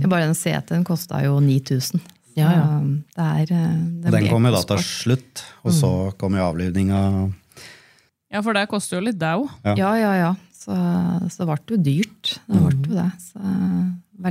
[0.09, 2.01] Bare den CT-en kosta jo 9000.
[2.35, 2.79] Så Ja, ja.
[3.15, 6.43] Det er, eh, det Og den kom jo da til slutt, og så kom jo
[6.43, 7.31] avlivninga.
[8.31, 9.47] Ja, for det koster jo litt, det òg.
[9.79, 10.33] Ja, ja, ja.
[10.51, 10.75] Så,
[11.31, 12.33] så det ble jo dyrt.
[12.49, 13.11] Det ble jo det.
[13.23, 13.39] Så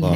[0.04, 0.12] Da,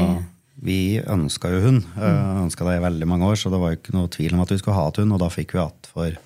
[0.61, 1.85] vi ønska jo hund.
[1.96, 4.42] Uh, ønska det i veldig mange år, så det var jo ikke noe tvil om
[4.42, 6.16] at vi skulle ha et hund, og da fikk vi att for,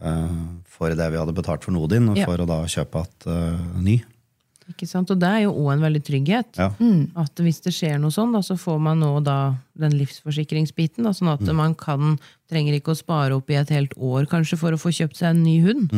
[0.00, 2.24] eh, for det vi hadde betalt for Nodin, og Ja.
[2.24, 4.02] for å da kjøpe et uh, ny.
[4.78, 5.10] Ikke sant?
[5.10, 6.58] Og det er jo òg en veldig trygghet.
[6.60, 6.68] Ja.
[7.18, 11.02] At hvis det skjer noe sånn, da, så får man nå da den livsforsikringsbiten.
[11.02, 12.14] Da, sånn at man kan,
[12.50, 15.34] trenger ikke å spare opp i et helt år kanskje for å få kjøpt seg
[15.34, 15.90] en ny hund.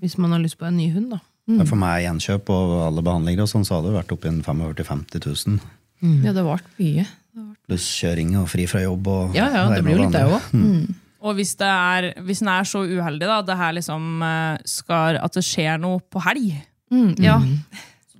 [0.00, 1.20] Hvis man har lyst på en ny hund, da.
[1.50, 4.40] Men For meg gjenkjøp og alle behandlinger og sånn, så hadde det vært oppi en
[4.46, 5.58] 45 000-50 000.
[6.24, 7.06] Ja, det ble mye.
[7.66, 9.08] Pluss kjøring og fri fra jobb.
[9.10, 10.94] Og Ja, ja, det blir jo litt det òg.
[11.24, 15.16] Og hvis, det er, hvis en er så uheldig da, det her liksom eh, skal,
[15.24, 16.54] at det skjer noe på helg
[16.92, 17.38] Mm, ja.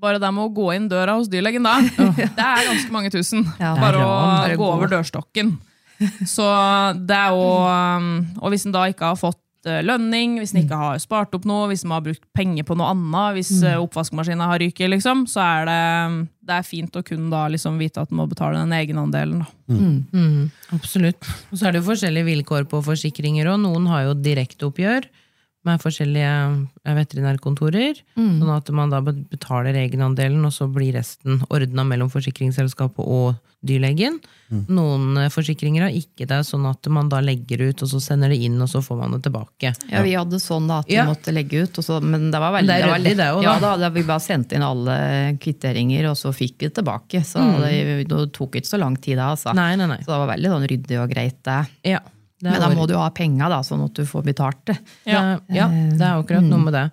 [0.03, 1.79] Bare det med å gå inn døra hos dyrlegen da,
[2.19, 3.47] det er ganske mange tusen.
[3.59, 5.55] Bare å gå over dørstokken.
[6.27, 6.45] Så
[7.07, 8.09] det er jo um,
[8.43, 9.39] Og hvis en da ikke har fått
[9.71, 12.75] eh, lønning, hvis en ikke har spart opp noe, hvis en har brukt penger på
[12.77, 15.79] noe annet, hvis oppvaskmaskina har ryket, liksom, så er det,
[16.51, 19.47] det er fint å kunne da liksom vite at en må betale den egenandelen.
[19.71, 19.97] Mm.
[20.11, 21.31] Mm, absolutt.
[21.53, 23.63] Og så er det jo forskjellige vilkår på forsikringer òg.
[23.63, 25.09] Noen har jo direkteoppgjør
[25.65, 28.01] med forskjellige veterinærkontorer.
[28.15, 28.39] veterinærkontorer.
[28.41, 34.19] Sånn at man da betaler egenandelen, og så blir resten ordna mellom forsikringsselskapet og dyrlegen.
[34.69, 38.29] Noen eh, forsikringer har ikke det, sånn at man da legger ut, og så sender
[38.29, 39.73] det inn, og så får man det tilbake.
[39.91, 41.07] Ja, vi hadde sånn da, at vi Ja.
[41.09, 43.17] måtte legge ut, og så, men det var veldig Det var lett.
[43.17, 43.71] det også, da.
[43.73, 47.25] Ja, da vi bare sendt inn alle kvitteringer, og så fikk vi det tilbake.
[47.25, 49.55] Så det, det tok ikke så lang tid da, altså.
[49.57, 49.99] Nei, nei, nei.
[50.05, 51.59] Så det var veldig sånn ryddig og greit, det.
[51.97, 52.01] Ja,
[52.53, 54.77] Men da må du ha penga, da, sånn at du får betalt det.
[55.09, 55.23] Ja.
[55.49, 56.85] Det, ja, det er akkurat noe med det.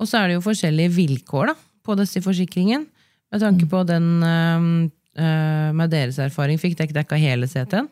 [0.00, 1.54] Og så er det jo forskjellige vilkår da,
[1.86, 2.86] på disse forsikringen.
[3.30, 7.88] Med tanke på den øh, med deres erfaring, fikk dere dekka hele CT-en?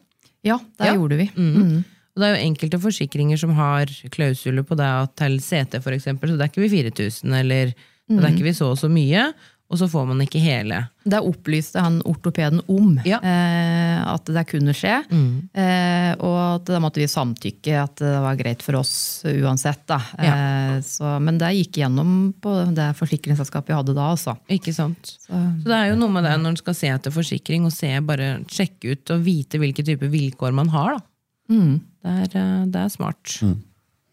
[0.47, 0.95] Ja, det Ja.
[0.95, 1.31] gjorde vi.
[1.37, 1.85] Mm.
[1.85, 6.39] Og det er jo enkelte forsikringer som har klausuler på det til CT eksempel, så
[6.41, 7.75] dekker vi 4000, eller
[8.09, 9.33] så dekker vi så og så mye.
[9.69, 10.79] Og så får man ikke hele.
[11.05, 13.19] Det opplyste han ortopeden om, Ja.
[13.21, 14.95] eh, at det kunne skje.
[15.13, 19.83] Eh, og at da måtte vi samtykke at det var greit for oss uansett.
[19.91, 19.99] Da.
[20.19, 24.09] Eh, så, men det gikk gjennom på det forsikringsselskapet vi hadde da.
[24.17, 24.37] Altså.
[24.49, 25.15] Ikke sant?
[25.29, 27.93] Så det er jo noe med det når en skal se etter forsikring, og se,
[28.01, 30.97] bare sjekke ut og vite hvilke type vilkår man har.
[30.97, 31.05] Da.
[31.49, 33.37] Det, er, eh, det er smart.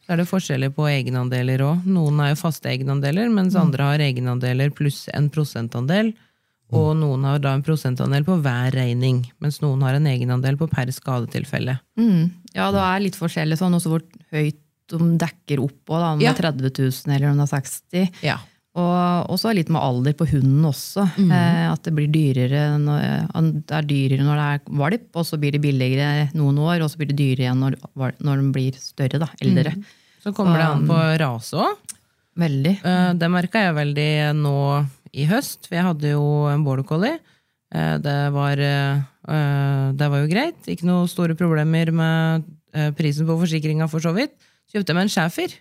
[0.05, 1.85] Så er det forskjeller på egenandeler òg.
[1.89, 6.13] Noen er jo faste egenandeler, mens andre har egenandeler pluss en prosentandel.
[6.75, 10.67] Og noen har da en prosentandel på hver regning, mens noen har en egenandel på
[10.69, 11.77] per skadetilfelle.
[11.97, 12.31] Mm.
[12.57, 14.57] Ja, det er litt forskjellig sånn også hvor høyt
[14.89, 16.31] de dekker opp, og om det Ja.
[16.33, 18.37] er 30 000 eller om det er 60 Ja.
[18.75, 21.05] Og så litt med alder på hunden også.
[21.31, 25.39] eh, at det blir dyrere når, det er dyrere når det er valp, og så
[25.39, 27.77] blir det billigere noen år, og så blir det dyrere igjen når,
[28.19, 29.71] når den blir større, da, eldre.
[30.25, 31.95] Så kommer det an på rase òg.
[32.35, 32.75] Veldig.
[32.83, 34.09] Eh, Det merka jeg veldig
[34.41, 34.55] nå
[35.15, 37.19] i høst, for jeg hadde jo en border collie.
[37.71, 40.59] Eh, Det var, det var jo greit.
[40.67, 42.43] Ikke noe store problemer med
[42.99, 44.35] prisen på forsikringa, for så vidt.
[44.67, 45.53] Så kjøpte jeg meg en schæfer.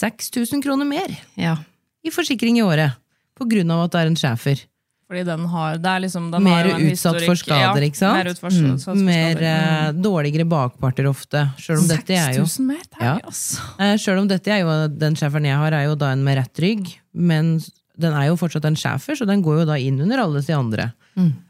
[0.00, 1.58] 6000 kroner mer Ja.
[2.04, 2.96] I forsikring i året.
[3.36, 4.66] På grunn av at det er en schæfer.
[5.10, 7.98] Fordi den har, det er liksom, den Mer har en utsatt for historikk- skader, ikke
[7.98, 8.14] sant?
[8.20, 8.78] Mer utsatt for, skader.
[8.84, 11.40] for Mer eh, dårligere bakparter ofte.
[11.58, 13.14] Sjøl om dette er jo 6000 mer, det er Ja.
[13.26, 13.82] uh.
[13.82, 16.38] Eh, Selv om dette er jo, den schæferen jeg har, er jo da en med
[16.38, 17.56] rett rygg, men
[17.98, 20.54] den er jo fortsatt en schæfer, så den går jo da inn under alle de
[20.54, 20.92] andre,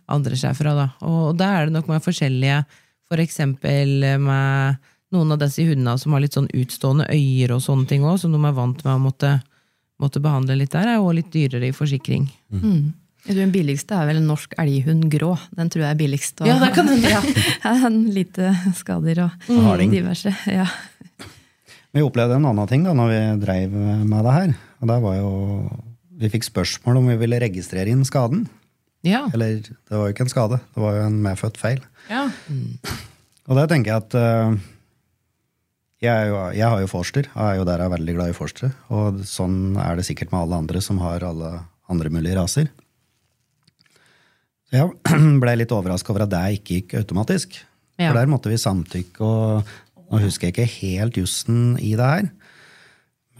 [0.09, 0.73] andre schæfere.
[0.75, 0.89] Da.
[1.07, 2.65] Og da er det nok med forskjellige,
[3.13, 4.79] for eksempel med
[5.13, 8.33] noen av disse hundene som har litt sånn utstående øyer og sånne ting òg, som
[8.33, 9.43] de er vant med å måtte,
[10.01, 12.29] måtte behandle litt der, er jo litt dyrere i forsikring.
[12.53, 12.65] Mm.
[12.65, 12.89] mm.
[13.31, 15.35] Den billigste er vel en norsk elghund grå.
[15.53, 16.41] Den tror jeg er billigst.
[16.41, 17.11] Og, Ja, det kan hende.
[17.67, 19.91] ja, en lite skader og mm.
[19.93, 20.33] diverse.
[20.49, 20.65] Ja.
[21.93, 24.55] Vi opplevde en annen ting da når vi dreiv med det her.
[24.81, 25.31] Og der var jo
[26.21, 28.47] Vi fikk spørsmål om vi ville registrere inn skaden.
[29.07, 29.23] Ja.
[29.33, 31.81] Eller det var jo ikke en skade, det var jo en medfødt feil.
[32.11, 32.27] Ja.
[33.49, 34.59] Og der tenker jeg at eh,
[36.01, 38.37] jeg, jo, jeg har jo forster, og er jo der jeg er veldig glad i
[38.37, 38.73] forstere.
[38.97, 41.51] Og sånn er det sikkert med alle andre som har alle
[41.93, 42.71] andre mulige raser.
[44.71, 44.95] Så jeg
[45.43, 47.59] ble litt overraska over at det ikke gikk automatisk.
[48.01, 48.11] Ja.
[48.11, 52.31] For der måtte vi samtykke, og nå husker jeg ikke helt jussen i det her.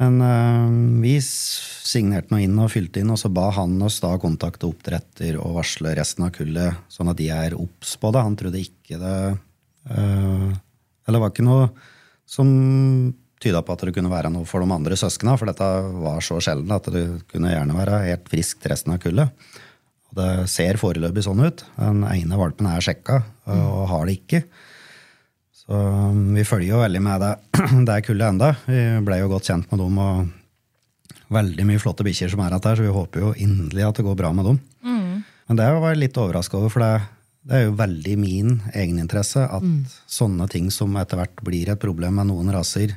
[0.01, 4.15] Men øh, vi signerte noe inn og fylte inn, og så ba han oss da
[4.21, 8.25] kontakte oppdretter og varsle resten av kullet, sånn at de er obs på det.
[8.25, 9.17] Han trodde ikke det
[9.97, 11.67] øh, Eller det var ikke noe
[12.31, 12.51] som
[13.41, 15.69] tyda på at det kunne være noe for de andre søsknene, for dette
[16.05, 19.33] var så sjelden at det kunne gjerne være helt friskt resten av kullet.
[20.11, 21.65] Og det ser foreløpig sånn ut.
[21.79, 24.43] Den ene valpen er sjekka og har det ikke.
[25.61, 27.33] Så um, vi følger jo veldig med det,
[27.89, 28.51] det kullet enda.
[28.67, 32.67] Vi ble jo godt kjent med dem, og veldig mye flotte bikkjer som er igjen
[32.67, 34.61] her, så vi håper jo inderlig at det går bra med dem.
[35.51, 37.07] Men det var jeg litt overraska over, for det,
[37.49, 39.65] det er jo veldig min egeninteresse at
[40.11, 42.93] sånne ting som etter hvert blir et problem med noen raser,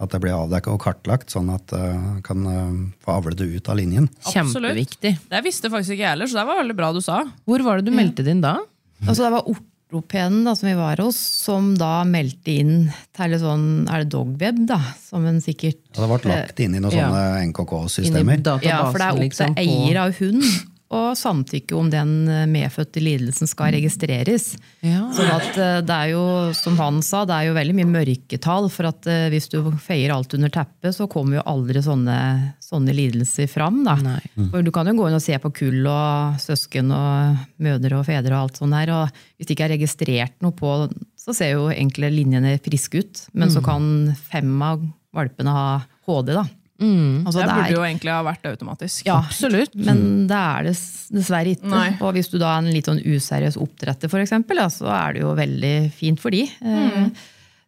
[0.00, 3.68] at det blir avdekka og kartlagt, sånn at uh, kan uh, få avle det ut
[3.68, 4.06] av linjen.
[4.30, 5.16] Kjempeviktig.
[5.28, 7.18] Det visste faktisk ikke jeg heller, så det var veldig bra du sa.
[7.44, 8.54] Hvor var det du meldte det inn da?
[9.02, 12.74] Altså, det var ortopeden da, som vi var hos, som da meldte inn
[13.18, 16.80] til sånn, er det dogweb, da, som en sikkert ja, det ble lagt inn i
[16.80, 17.10] noen Ja.
[17.10, 18.44] sånne NKK-systemer.
[18.64, 20.46] Ja, for det er opp til liksom, eier av hund
[20.90, 24.56] å samtykke om den eh, medfødte lidelsen skal registreres.
[24.82, 25.04] Ja.
[25.14, 26.24] Sånn at eh, det er jo,
[26.58, 28.66] som han sa, det er jo veldig mye mørketall.
[28.74, 32.18] For at eh, hvis du feier alt under teppet, så kommer jo aldri sånne,
[32.64, 33.84] sånne lidelser fram.
[33.86, 33.94] Da.
[34.02, 34.18] Nei.
[34.50, 38.08] For du kan jo gå inn og se på kull og søsken og mødre og
[38.10, 38.94] fedre og alt sånt her.
[38.98, 40.74] Og hvis det ikke er registrert noe på,
[41.14, 43.26] så ser jo egentlig linjene friske ut.
[43.38, 44.82] Men så kan fem av
[45.14, 45.68] valpene ha
[46.08, 46.48] HD, da.
[46.80, 49.04] Altså, det det burde er- jo egentlig ha vært automatisk.
[49.06, 49.74] ja, Absolutt.
[49.74, 50.74] men det er det
[51.12, 51.68] dessverre ikke.
[51.68, 51.90] Nei.
[52.00, 55.12] Og hvis du da er en litt sånn useriøs oppdretter, for eksempel, ja, så er
[55.12, 56.46] det jo veldig fint for de.
[56.64, 57.10] Mm.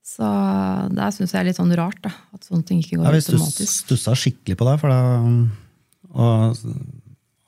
[0.02, 0.28] Så
[0.94, 3.20] det syns jeg er litt sånn rart, da, at sånne ting ikke går Ja, vi
[3.20, 3.84] automatisk.
[3.86, 4.80] stussa skikkelig på det.
[4.80, 5.50] For det
[6.14, 6.56] og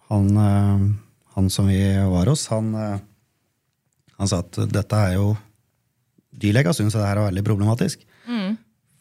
[0.08, 0.94] han, eh,
[1.34, 2.98] han som vi var hos, han, eh,
[4.18, 5.36] han sa at dette er jo
[6.34, 7.98] Dyrlega syns det her er veldig problematisk.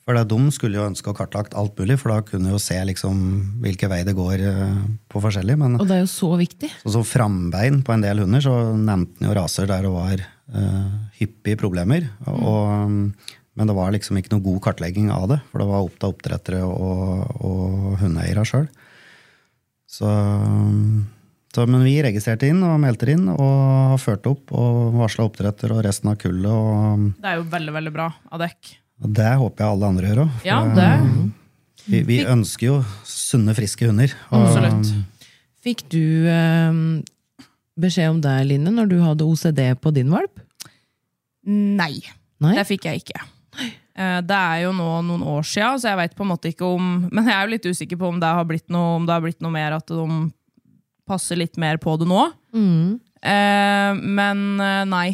[0.03, 3.19] For de skulle jo ønske å kartlagt alt mulig, for da kunne jo se liksom
[3.63, 5.55] hvilken vei det går eh, på forskjellig.
[5.61, 6.69] Men Og det er jo så viktig.
[6.81, 10.25] Så, så frambein på en del hunder, så nevnte han jo raser der det var
[10.57, 12.09] uh, hyppige problemer.
[12.27, 12.91] Og,
[13.55, 16.11] men det var liksom ikke noe god kartlegging av det, for det var opp til
[16.11, 18.67] oppdrettere og, og hundeeiere sjøl.
[19.93, 20.11] Så,
[21.53, 23.57] så, men vi registrerte inn og meldte inn og
[23.93, 26.51] har ført opp og varsla oppdretter og resten av kullet.
[26.51, 28.79] Og, Det er jo veldig, veldig bra av dekk.
[29.07, 30.37] Det håper jeg alle andre gjør òg.
[30.47, 30.89] Ja, det
[31.85, 34.13] Vi, vi ønsker jo sunne, friske hunder.
[34.31, 34.93] Og, Absolutt.
[35.63, 36.77] Fikk du eh,
[37.79, 40.39] beskjed om det, Line, når du hadde OCD på din valp?
[41.43, 41.97] Nei,
[42.43, 42.53] Nei?
[42.55, 43.23] det fikk jeg ikke.
[43.93, 46.65] Eh, Det er jo nå noen år siden, så jeg vet på en måte ikke
[46.65, 49.13] om Men jeg er jo litt usikker på om det har blitt noe, om det
[49.17, 50.07] har blitt noe mer at de
[51.05, 52.23] passer litt mer på det nå.
[52.55, 52.99] Mm.
[53.21, 55.07] Eh, Men eh, nei,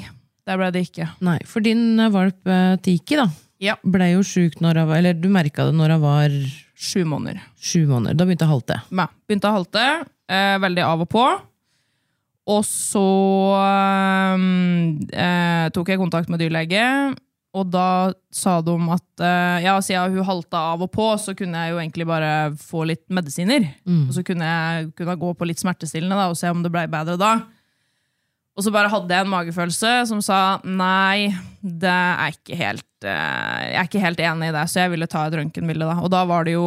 [0.45, 1.09] det ble det ikke.
[1.25, 3.25] Nei, for din eh, valp eh, Tiki da,
[3.59, 3.75] Ja.
[3.83, 6.35] ble jo sjuk når jeg var Eller du merka det når hun var
[6.79, 7.41] Sju måneder.
[7.59, 8.15] sju måneder.
[8.15, 8.77] Da begynte hun å halte.
[8.95, 9.85] Ja, begynte å halte,
[10.31, 11.25] eh, veldig av og på.
[12.49, 13.03] Og så
[13.59, 14.45] eh,
[15.25, 16.83] eh, tok jeg kontakt med dyrlege,
[17.57, 21.65] og da sa de at eh, ja, siden hun halta av og på, så kunne
[21.65, 23.65] jeg jo egentlig bare få litt medisiner.
[24.07, 26.85] Og så kunne jeg kunne gå på litt smertestillende da, og se om det ble
[26.91, 27.33] bedre da.
[28.59, 31.29] Og så bare hadde jeg en magefølelse som sa nei,
[31.63, 35.07] det er ikke helt eh, Jeg er ikke helt enig i det, så jeg ville
[35.07, 35.87] ta et røntgenbilde.
[35.87, 35.95] da.
[36.03, 36.65] Og da var det jo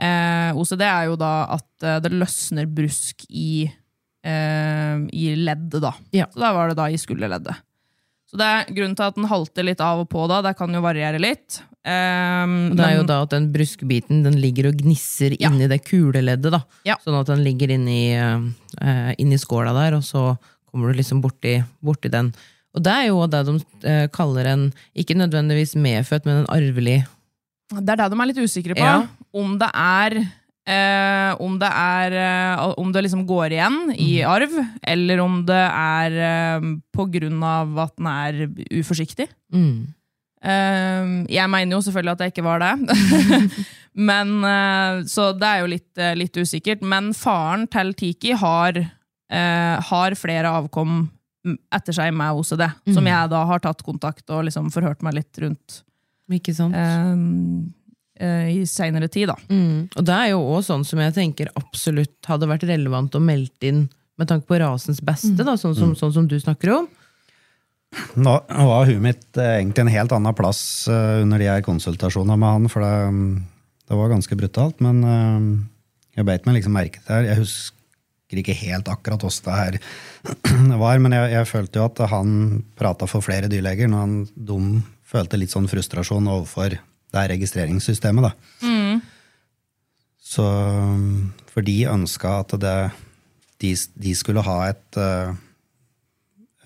[0.00, 3.66] eh, OCD er jo da at eh, det løsner brusk i,
[4.24, 5.92] eh, i leddet, da.
[6.16, 6.30] Ja.
[6.32, 7.60] Så da var det da i skulderleddet.
[8.28, 10.72] Så det er grunnen til at den halter litt av og på da, det kan
[10.72, 11.62] jo variere litt.
[11.88, 15.48] Um, Det er jo da at den bruskbiten den ligger og gnisser Ja.
[15.48, 16.50] inni det kuleleddet.
[16.52, 16.60] da.
[16.84, 16.96] Ja.
[17.00, 20.36] Sånn at den ligger inni, uh, inni skåla der, og så
[20.70, 22.32] kommer du liksom borti, borti den.
[22.76, 23.54] Og det er jo det de
[23.88, 26.98] eh, kaller en, ikke nødvendigvis medfødt, men en arvelig
[27.72, 28.84] Det er det de er litt usikre på.
[28.84, 29.06] Ja.
[29.34, 30.14] Om det er
[30.68, 34.30] eh, Om det er eh, Om det liksom går igjen i Mhm.
[34.30, 36.60] arv, eller om det er eh,
[36.96, 38.48] på grunn av at den er
[38.80, 39.28] uforsiktig.
[39.52, 39.86] mm.
[40.38, 42.74] Eh, jeg mener jo selvfølgelig at det ikke var det.
[44.08, 46.82] men, eh, så det er jo litt, litt usikkert.
[46.86, 48.78] Men faren til Tiki har,
[49.30, 51.08] eh, har flere avkom
[51.72, 53.10] etter seg med OCD, som Mm.
[53.12, 55.82] jeg da har tatt kontakt og liksom forhørt meg litt rundt
[56.30, 56.74] Ikke sant?
[56.76, 59.36] eh, eh, i seinere tid, da.
[59.48, 59.88] Mm.
[59.96, 63.62] Og det er jo også sånn som jeg tenker absolutt hadde vært relevant å melde
[63.70, 63.88] inn
[64.18, 66.88] med tanke på rasens beste, da, sånn, som, sånn som du snakker om.
[68.20, 70.60] Nå var huet mitt eh, egentlig en helt annen plass
[70.90, 73.42] eh, under de her konsultasjonene med han, for det, mm,
[73.88, 74.82] det var ganske brutalt.
[74.84, 75.00] Men
[76.18, 77.24] jeg beit meg liksom merke til.
[77.30, 77.77] Jeg husker
[78.36, 79.78] ikke helt akkurat åssen det her
[80.84, 84.58] var, men jeg, jeg følte jo at han prata for flere dyrleger når han, de
[85.08, 88.28] følte litt sånn frustrasjon overfor det her registreringssystemet.
[88.28, 88.34] da.
[90.28, 92.78] Så mm, For de ønska at det,
[93.64, 95.30] de, de skulle ha et eh,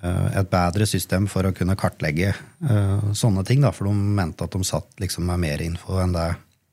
[0.03, 3.63] eh, et bedre system for å kunne kartlegge uh, sånne ting.
[3.63, 6.33] Da, for de mente at de satt liksom med mer info enn det,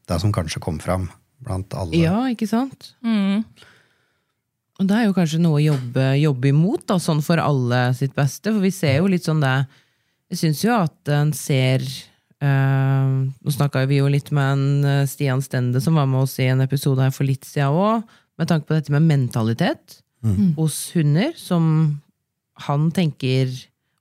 [0.10, 1.08] det som kanskje kom fram
[1.46, 2.02] blant alle.
[2.02, 2.96] Ja, ikke sant?
[4.80, 8.14] Og det er jo kanskje noe å jobbe, jobbe imot, da, sånn for alle sitt
[8.16, 8.54] beste.
[8.54, 9.56] For vi ser jo litt sånn det
[10.32, 15.08] Jeg syns jo at en ser øh, Nå snakka vi jo litt med en eh,
[15.10, 18.06] Stian Stende som var med oss i en episode her for litt siden òg,
[18.40, 20.00] med tanke på dette med mentalitet
[20.56, 22.00] hos hunder, som
[22.68, 23.52] han tenker,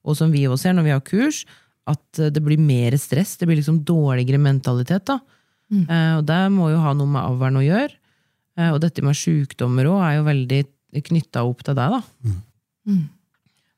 [0.03, 1.45] og som vi også ser når vi har kurs,
[1.87, 5.07] at eh, det blir mer stress, det blir liksom dårligere mentalitet.
[5.07, 5.21] da.
[5.91, 7.95] Eh, og det må jo ha noe med avlen å gjøre.
[8.59, 10.65] Eh, og dette med sykdommer òg er jo veldig
[11.09, 12.03] knytta opp til deg, da.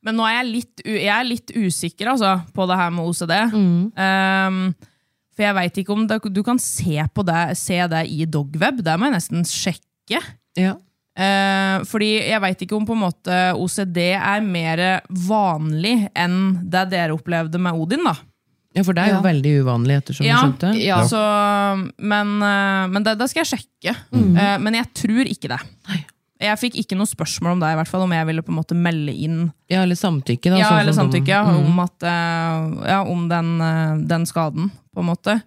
[0.01, 3.35] Men nå er jeg litt, jeg er litt usikker altså, på det her med OCD.
[3.53, 4.61] Um,
[5.37, 8.81] for jeg veit ikke om det, du kan se, på det, se det i dogweb.
[8.87, 10.23] Det må jeg nesten sjekke.
[10.59, 10.79] Ja.
[11.21, 14.85] Uh, fordi jeg veit ikke om på en måte OCD er mer
[15.27, 16.39] vanlig enn
[16.73, 18.07] det dere opplevde med Odin.
[18.09, 18.17] da.
[18.85, 19.23] For det er jo Ja.
[19.25, 20.71] veldig uvanlig, ettersom Ja, du skjønte.
[20.81, 21.01] Ja.
[21.11, 21.21] Så,
[21.99, 23.97] men eh, men det, det skal jeg sjekke.
[24.13, 24.63] Mm.
[24.63, 25.61] men jeg tror ikke det.
[26.41, 28.57] Jeg fikk ikke noe spørsmål om det, i hvert fall om jeg ville på en
[28.63, 30.57] måte melde inn Ja, eller samtykke, da.
[30.63, 31.67] ja, sånn eller samtykke ja, Mm.
[31.67, 35.43] om, at, eh, ja, om den, eh, den skaden, på en måte.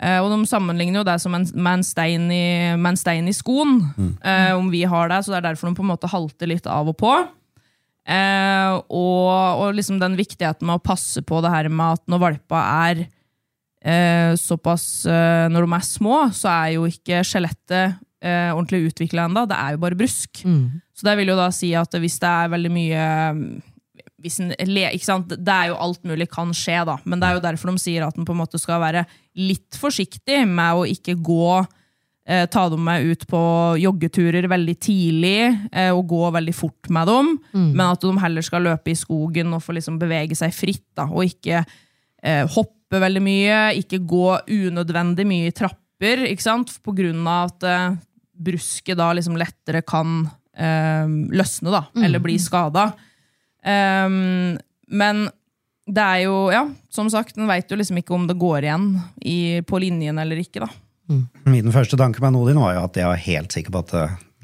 [0.00, 3.28] Eh, og de sammenligner jo det som en, med, en stein i, med en stein
[3.28, 3.82] i skoen,
[4.24, 6.66] eh, om vi har det, så det er derfor de på en måte halter litt
[6.66, 7.12] av og på.
[8.08, 12.22] Eh, og, og liksom den viktigheten med å passe på det her med at når
[12.22, 18.50] valpa er eh, såpass eh, Når de er små, så er jo ikke skjelettet eh,
[18.54, 19.44] ordentlig utvikla ennå.
[19.50, 20.44] Det er jo bare brusk.
[20.44, 20.80] Mm.
[20.96, 23.08] Så det vil jo da si at hvis det er veldig mye
[24.18, 25.26] hvis en?
[25.30, 26.96] Det er jo alt mulig kan skje, da.
[27.06, 29.04] Men det er jo derfor de sier at en på en måte skal være
[29.38, 31.60] litt forsiktig med å ikke gå
[32.28, 33.38] Ta dem med ut på
[33.80, 35.38] joggeturer veldig tidlig
[35.72, 37.30] eh, og gå veldig fort med dem.
[37.72, 40.84] Men at de heller skal løpe i skogen og få liksom bevege seg fritt.
[40.98, 46.26] Da, og ikke eh, hoppe veldig mye, ikke gå unødvendig mye i trapper.
[46.28, 46.74] Ikke sant?
[46.84, 47.98] På grunn av at eh,
[48.38, 50.20] brusket da liksom lettere kan
[50.56, 52.90] eh, løsne, da, eller bli skada.
[53.58, 54.54] Um,
[54.88, 55.26] men
[55.88, 56.62] det er jo, ja,
[56.92, 58.90] som sagt, en veit jo liksom ikke om det går igjen
[59.24, 60.70] i, på linjen eller ikke, da.
[61.48, 63.94] Min første tanke med Nodin var jo at jeg var helt sikker på at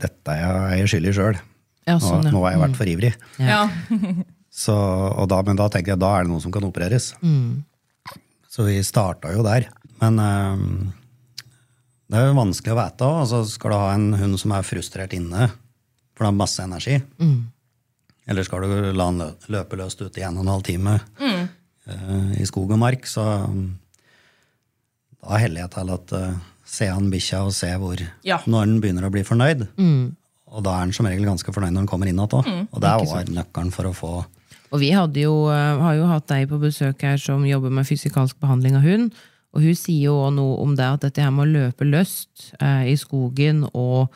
[0.04, 1.40] dette er jeg skyldig sjøl.
[1.84, 2.32] Ja, sånn, ja.
[2.32, 3.12] nå har jeg vært for ivrig.
[3.42, 3.64] Ja.
[4.54, 7.10] Så, og da, men da tenker jeg da er det noe som kan opereres.
[8.54, 9.66] Så vi starta jo der.
[9.98, 10.92] Men um,
[12.06, 13.18] det er jo vanskelig å vite òg.
[13.24, 15.48] Altså, skal du ha en hund som er frustrert inne,
[16.14, 17.00] for det har masse energi,
[18.30, 22.30] eller skal du la den løpe løst ute i en og en halv time eh,
[22.38, 23.74] i skog og mark, så um,
[25.24, 26.38] da heller jeg til at uh,
[26.74, 28.40] se an bikkja og se hvor Ja.
[28.46, 29.66] når den begynner å bli fornøyd.
[30.54, 32.68] Og da er den som regel ganske fornøyd når den kommer inn igjen òg.
[32.72, 34.14] Og det var nøkkelen for å få
[34.74, 38.40] Og vi jo, eh, har jo hatt deg på besøk her som jobber med fysikalsk
[38.40, 39.12] behandling av hund.
[39.54, 42.48] Og hun sier jo også noe om det at dette her med å løpe løst
[42.58, 44.10] eh, i skogen, og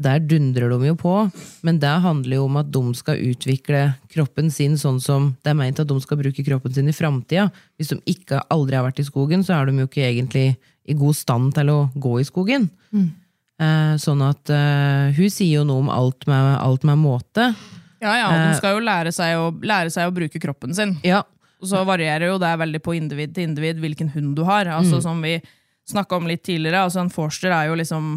[0.00, 1.14] der dundrer de jo på.
[1.62, 5.58] Men det handler jo om at de skal utvikle kroppen sin sånn som det er
[5.60, 7.50] meint at de skal bruke kroppen sin i framtida.
[7.78, 10.56] Hvis de ikke aldri har vært i skogen, så er de jo ikke egentlig
[10.90, 12.68] i god stand til å gå i skogen.
[13.60, 17.50] Eh, sånn at eh, hun sier jo noe om alt med, alt med måte.
[18.00, 20.96] ja, ja, og de skal jo lære seg, å, lære seg å bruke kroppen sin.
[21.04, 21.22] Ja,
[21.60, 24.70] Og så varierer jo det veldig på individ til individ hvilken hund du har.
[24.72, 25.34] Altså Som vi
[25.90, 28.14] snakka om litt tidligere, altså en forster er jo liksom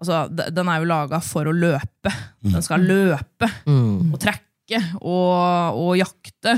[0.00, 2.12] altså, Den er jo laga for å løpe.
[2.40, 6.56] Den skal løpe og trekke og, og jakte.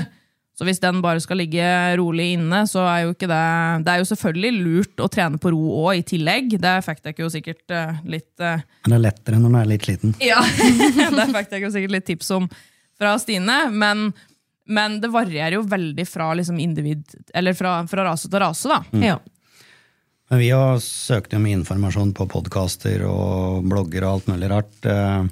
[0.52, 1.64] Så hvis den bare skal ligge
[1.96, 3.44] rolig inne, så er jo ikke det
[3.86, 6.58] Det er jo selvfølgelig lurt å trene på ro òg, i tillegg.
[6.60, 9.70] Det fikk dere jo sikkert eh, litt eh, Men det er lettere når den er
[9.72, 10.14] litt sliten.
[10.20, 10.42] ja,
[11.16, 12.50] det fikk jeg jo sikkert litt tips om
[13.00, 14.10] fra Stine, men,
[14.70, 17.02] men det varierer jo veldig fra liksom individ,
[17.34, 19.02] eller fra, fra rase til rase, da.
[19.02, 19.16] ja.
[20.30, 25.24] Men vi har søkt om informasjon på podkaster og blogger og alt mulig rart eh,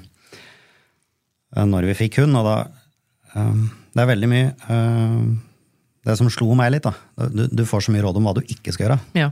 [1.57, 2.57] når vi fikk hund, og da
[3.37, 5.25] eh, Det er veldig mye eh,
[6.07, 8.41] Det som slo meg litt, da Du, du får så mye råd om hva du
[8.47, 8.99] ikke skal gjøre.
[9.19, 9.31] ja.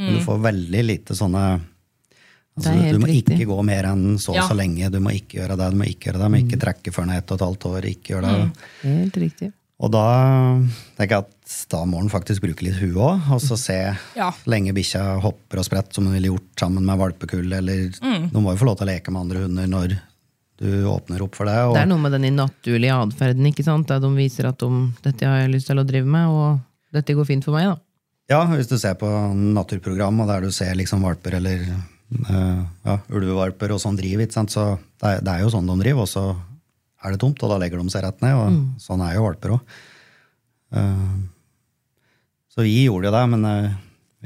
[0.00, 1.40] Men du får veldig lite sånne
[2.56, 3.34] altså, du, må riktig.
[3.36, 4.46] ikke gå mer enn så og Ja.
[4.48, 4.88] så lenge.
[4.90, 7.04] Du må ikke gjøre det, du må ikke gjøre det, du må ikke trekke før
[7.04, 7.88] den er ett og et halvt år.
[7.90, 8.46] ikke gjøre det.
[8.86, 9.50] Helt riktig.
[9.80, 10.04] Og da
[10.96, 13.76] tenker jeg at da må den faktisk bruke litt huet òg, og så se
[14.16, 14.30] Ja.
[14.46, 18.30] lenge bikkja hopper og spretter som hun ville gjort sammen med valpekull, eller Mm.
[18.32, 20.00] Du må jo få lov til å leke med andre hunder når
[20.60, 21.56] du åpner opp for det.
[21.66, 23.88] Og, Det er noe med den naturlige atferden, ikke sant?
[23.88, 24.68] De viser at de,
[25.02, 26.60] dette har jeg lyst til å drive med, og
[26.92, 27.78] dette går fint for meg, da.
[28.30, 29.08] Ja, hvis du ser på
[29.56, 34.36] naturprogram, og der du ser liksom valper eller eh, ja, ulvevalper og sånn driv, ikke
[34.36, 34.52] sant?
[34.54, 36.24] så det er, det er jo sånn de driver, og så
[37.02, 38.64] er det tomt, og da legger de seg rett ned, og Mm.
[38.84, 39.60] sånn er jo valper òg.
[42.54, 43.70] så vi gjorde jo det, men eh,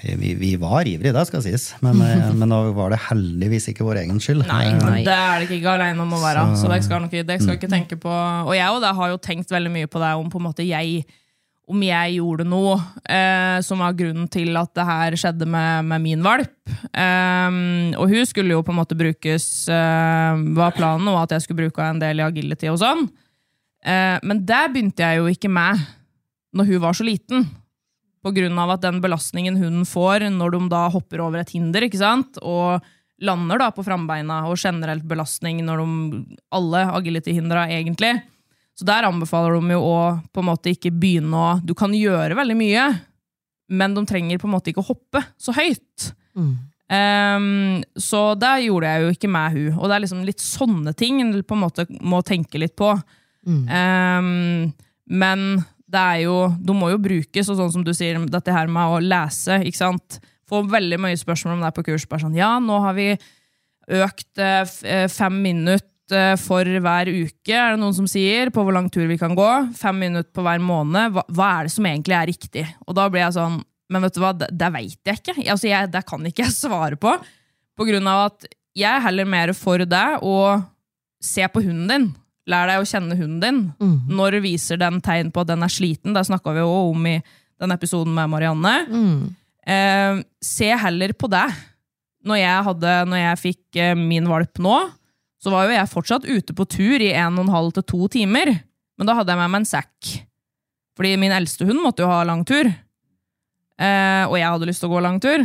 [0.02, 1.68] vi, vi, var ivrige, det skal sies.
[1.84, 4.42] Men, eh, men nå var det heldigvis ikke vår egen skyld.
[4.50, 5.02] Nei, Nei.
[5.06, 6.46] det er det ikke alene om å være.
[6.54, 9.12] Så, Så- det skal, nok, det skal ikke tenke på Og jeg og det har
[9.12, 11.04] jo tenkt veldig mye på det om på en måte jeg
[11.64, 12.74] om jeg gjorde noe
[13.08, 16.52] eh, som var grunnen til at det her skjedde med, med min valp.
[16.92, 21.44] Um, og hun skulle jo på en måte brukes eh, Var planen og at jeg
[21.46, 23.06] skulle bruke en del i agility og sånn.
[23.84, 25.80] Eh, men det begynte jeg jo ikke med
[26.54, 27.48] når hun var så liten.
[28.24, 32.38] Av at den belastningen hunden får når de da hopper over et hinder, ikke sant?
[32.42, 32.84] og
[33.24, 38.16] lander da på frambeina, og generelt belastning når de Alle agility-hindra, egentlig.
[38.74, 39.98] Så der anbefaler de jo å
[40.34, 42.86] på en måte ikke begynne å Du kan gjøre veldig mye,
[43.70, 46.10] men de trenger på en måte ikke å hoppe så høyt.
[46.92, 49.78] Ehm, så det gjorde jeg jo ikke med hun.
[49.78, 52.90] Og det er liksom litt sånne ting en på en måte må tenke litt på.
[53.70, 54.72] Ehm,
[55.06, 55.64] men
[55.94, 58.96] det er jo, de må jo brukes, og sånn som du sier, dette her med
[58.96, 59.60] å lese.
[59.62, 60.20] ikke sant?
[60.50, 62.06] Får veldig mye spørsmål om det på kurs.
[62.08, 63.12] bare sånn, Ja, nå har vi
[63.94, 65.84] økt eh, eh, fem minutter
[66.14, 69.36] eh, for hver uke, er det noen som sier, på hvor lang tur vi kan
[69.36, 69.50] gå.
[69.78, 71.14] Fem minutter på hver måned.
[71.14, 72.66] Hva, hva er det som egentlig er riktig?
[72.88, 75.34] Og da blir jeg sånn Men vet du hva, det, det veit jeg ikke.
[75.44, 77.12] Altså, jeg, det kan ikke jeg svare på.
[77.76, 80.36] På grunn av at jeg er heller mer for deg å
[81.22, 82.06] se på hunden din.
[82.50, 83.60] Lær deg å kjenne hunden din.
[84.12, 86.12] Når viser den tegn på at den er sliten?
[86.12, 87.14] Det snakka vi jo om i
[87.60, 88.74] den episoden med Marianne.
[89.66, 91.46] Eh, se heller på det.
[92.24, 94.76] Når jeg, hadde, når jeg fikk eh, min valp nå,
[95.40, 98.08] så var jo jeg fortsatt ute på tur i en og en halv til to
[98.12, 98.52] timer.
[98.98, 100.12] Men da hadde jeg med meg en sekk.
[100.96, 102.68] Fordi min eldste hund måtte jo ha lang tur.
[103.80, 105.44] Eh, og jeg hadde lyst til å gå lang tur.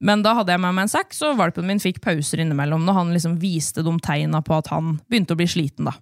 [0.00, 2.98] Men da hadde jeg med meg en sekk, så valpen min fikk pauser innimellom når
[2.98, 5.88] han liksom viste de tegna på at han begynte å bli sliten.
[5.88, 5.96] da.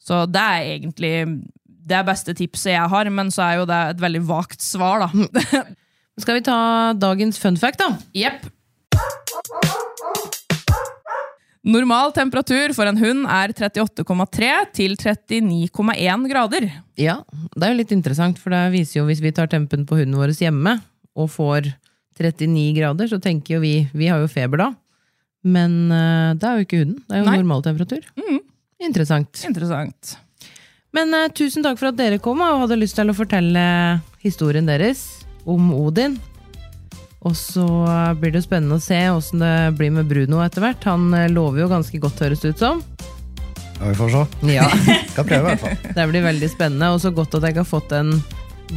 [0.00, 1.14] Så det er egentlig
[1.90, 5.64] det beste tipset jeg har, men så er jo det et veldig vagt svar, da.
[6.22, 6.58] Skal vi ta
[7.00, 7.94] dagens fun fact, da?
[8.14, 8.46] Jepp.
[11.70, 16.70] Normal temperatur for en hund er 38,3 til 39,1 grader.
[16.96, 17.18] Ja,
[17.52, 20.16] det er jo litt interessant, for det viser jo hvis vi tar tempen på hunden
[20.16, 20.78] vår hjemme
[21.20, 21.68] og får
[22.28, 24.70] 39 grader, så tenker jo vi Vi har jo feber da.
[25.40, 26.98] Men eh, det er jo ikke huden.
[27.06, 27.38] Det er jo Nei.
[27.40, 28.04] normaltemperatur.
[28.20, 28.40] Mm.
[28.84, 29.44] Interessant.
[29.46, 30.16] Interessant.
[30.96, 33.62] Men uh, tusen takk for at dere kom og hadde lyst til å fortelle
[34.24, 35.04] historien deres
[35.48, 36.18] om Odin.
[37.20, 37.66] Og så
[38.16, 40.84] blir det jo spennende å se åssen det blir med Bruno etter hvert.
[40.88, 42.80] Han eh, lover jo ganske godt, høres det ut som.
[43.76, 44.22] Ja, vi får se.
[44.54, 44.68] Ja,
[45.12, 45.94] Skal prøve, i hvert fall.
[45.96, 48.14] Det blir veldig spennende, og så godt at jeg har fått en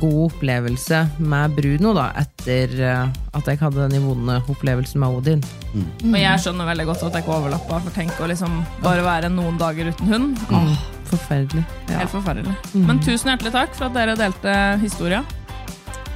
[0.01, 5.43] god opplevelse med Bruno da, etter eh, at jeg hadde den vonde opplevelsen med Odin.
[5.75, 7.79] Og jeg skjønner veldig godt at jeg ikke overlappa.
[7.85, 10.43] For tenk å liksom bare være noen dager uten hund.
[10.53, 10.75] Åh,
[11.11, 11.63] forferdelig.
[11.91, 12.55] Helt forferdelig.
[12.75, 15.23] Men tusen hjertelig takk for at dere delte historia.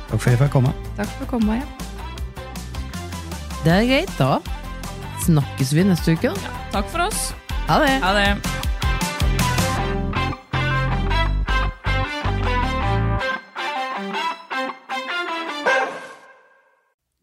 [0.07, 0.75] Takk for at jeg fikk komme.
[0.99, 1.59] Takk for å komme.
[1.59, 1.67] Ja.
[3.65, 4.37] Det er greit, da.
[5.25, 6.55] Snakkes vi neste uke, da.
[6.77, 7.29] Takk for oss.
[7.67, 7.97] Ha det!
[8.05, 8.66] Ha det.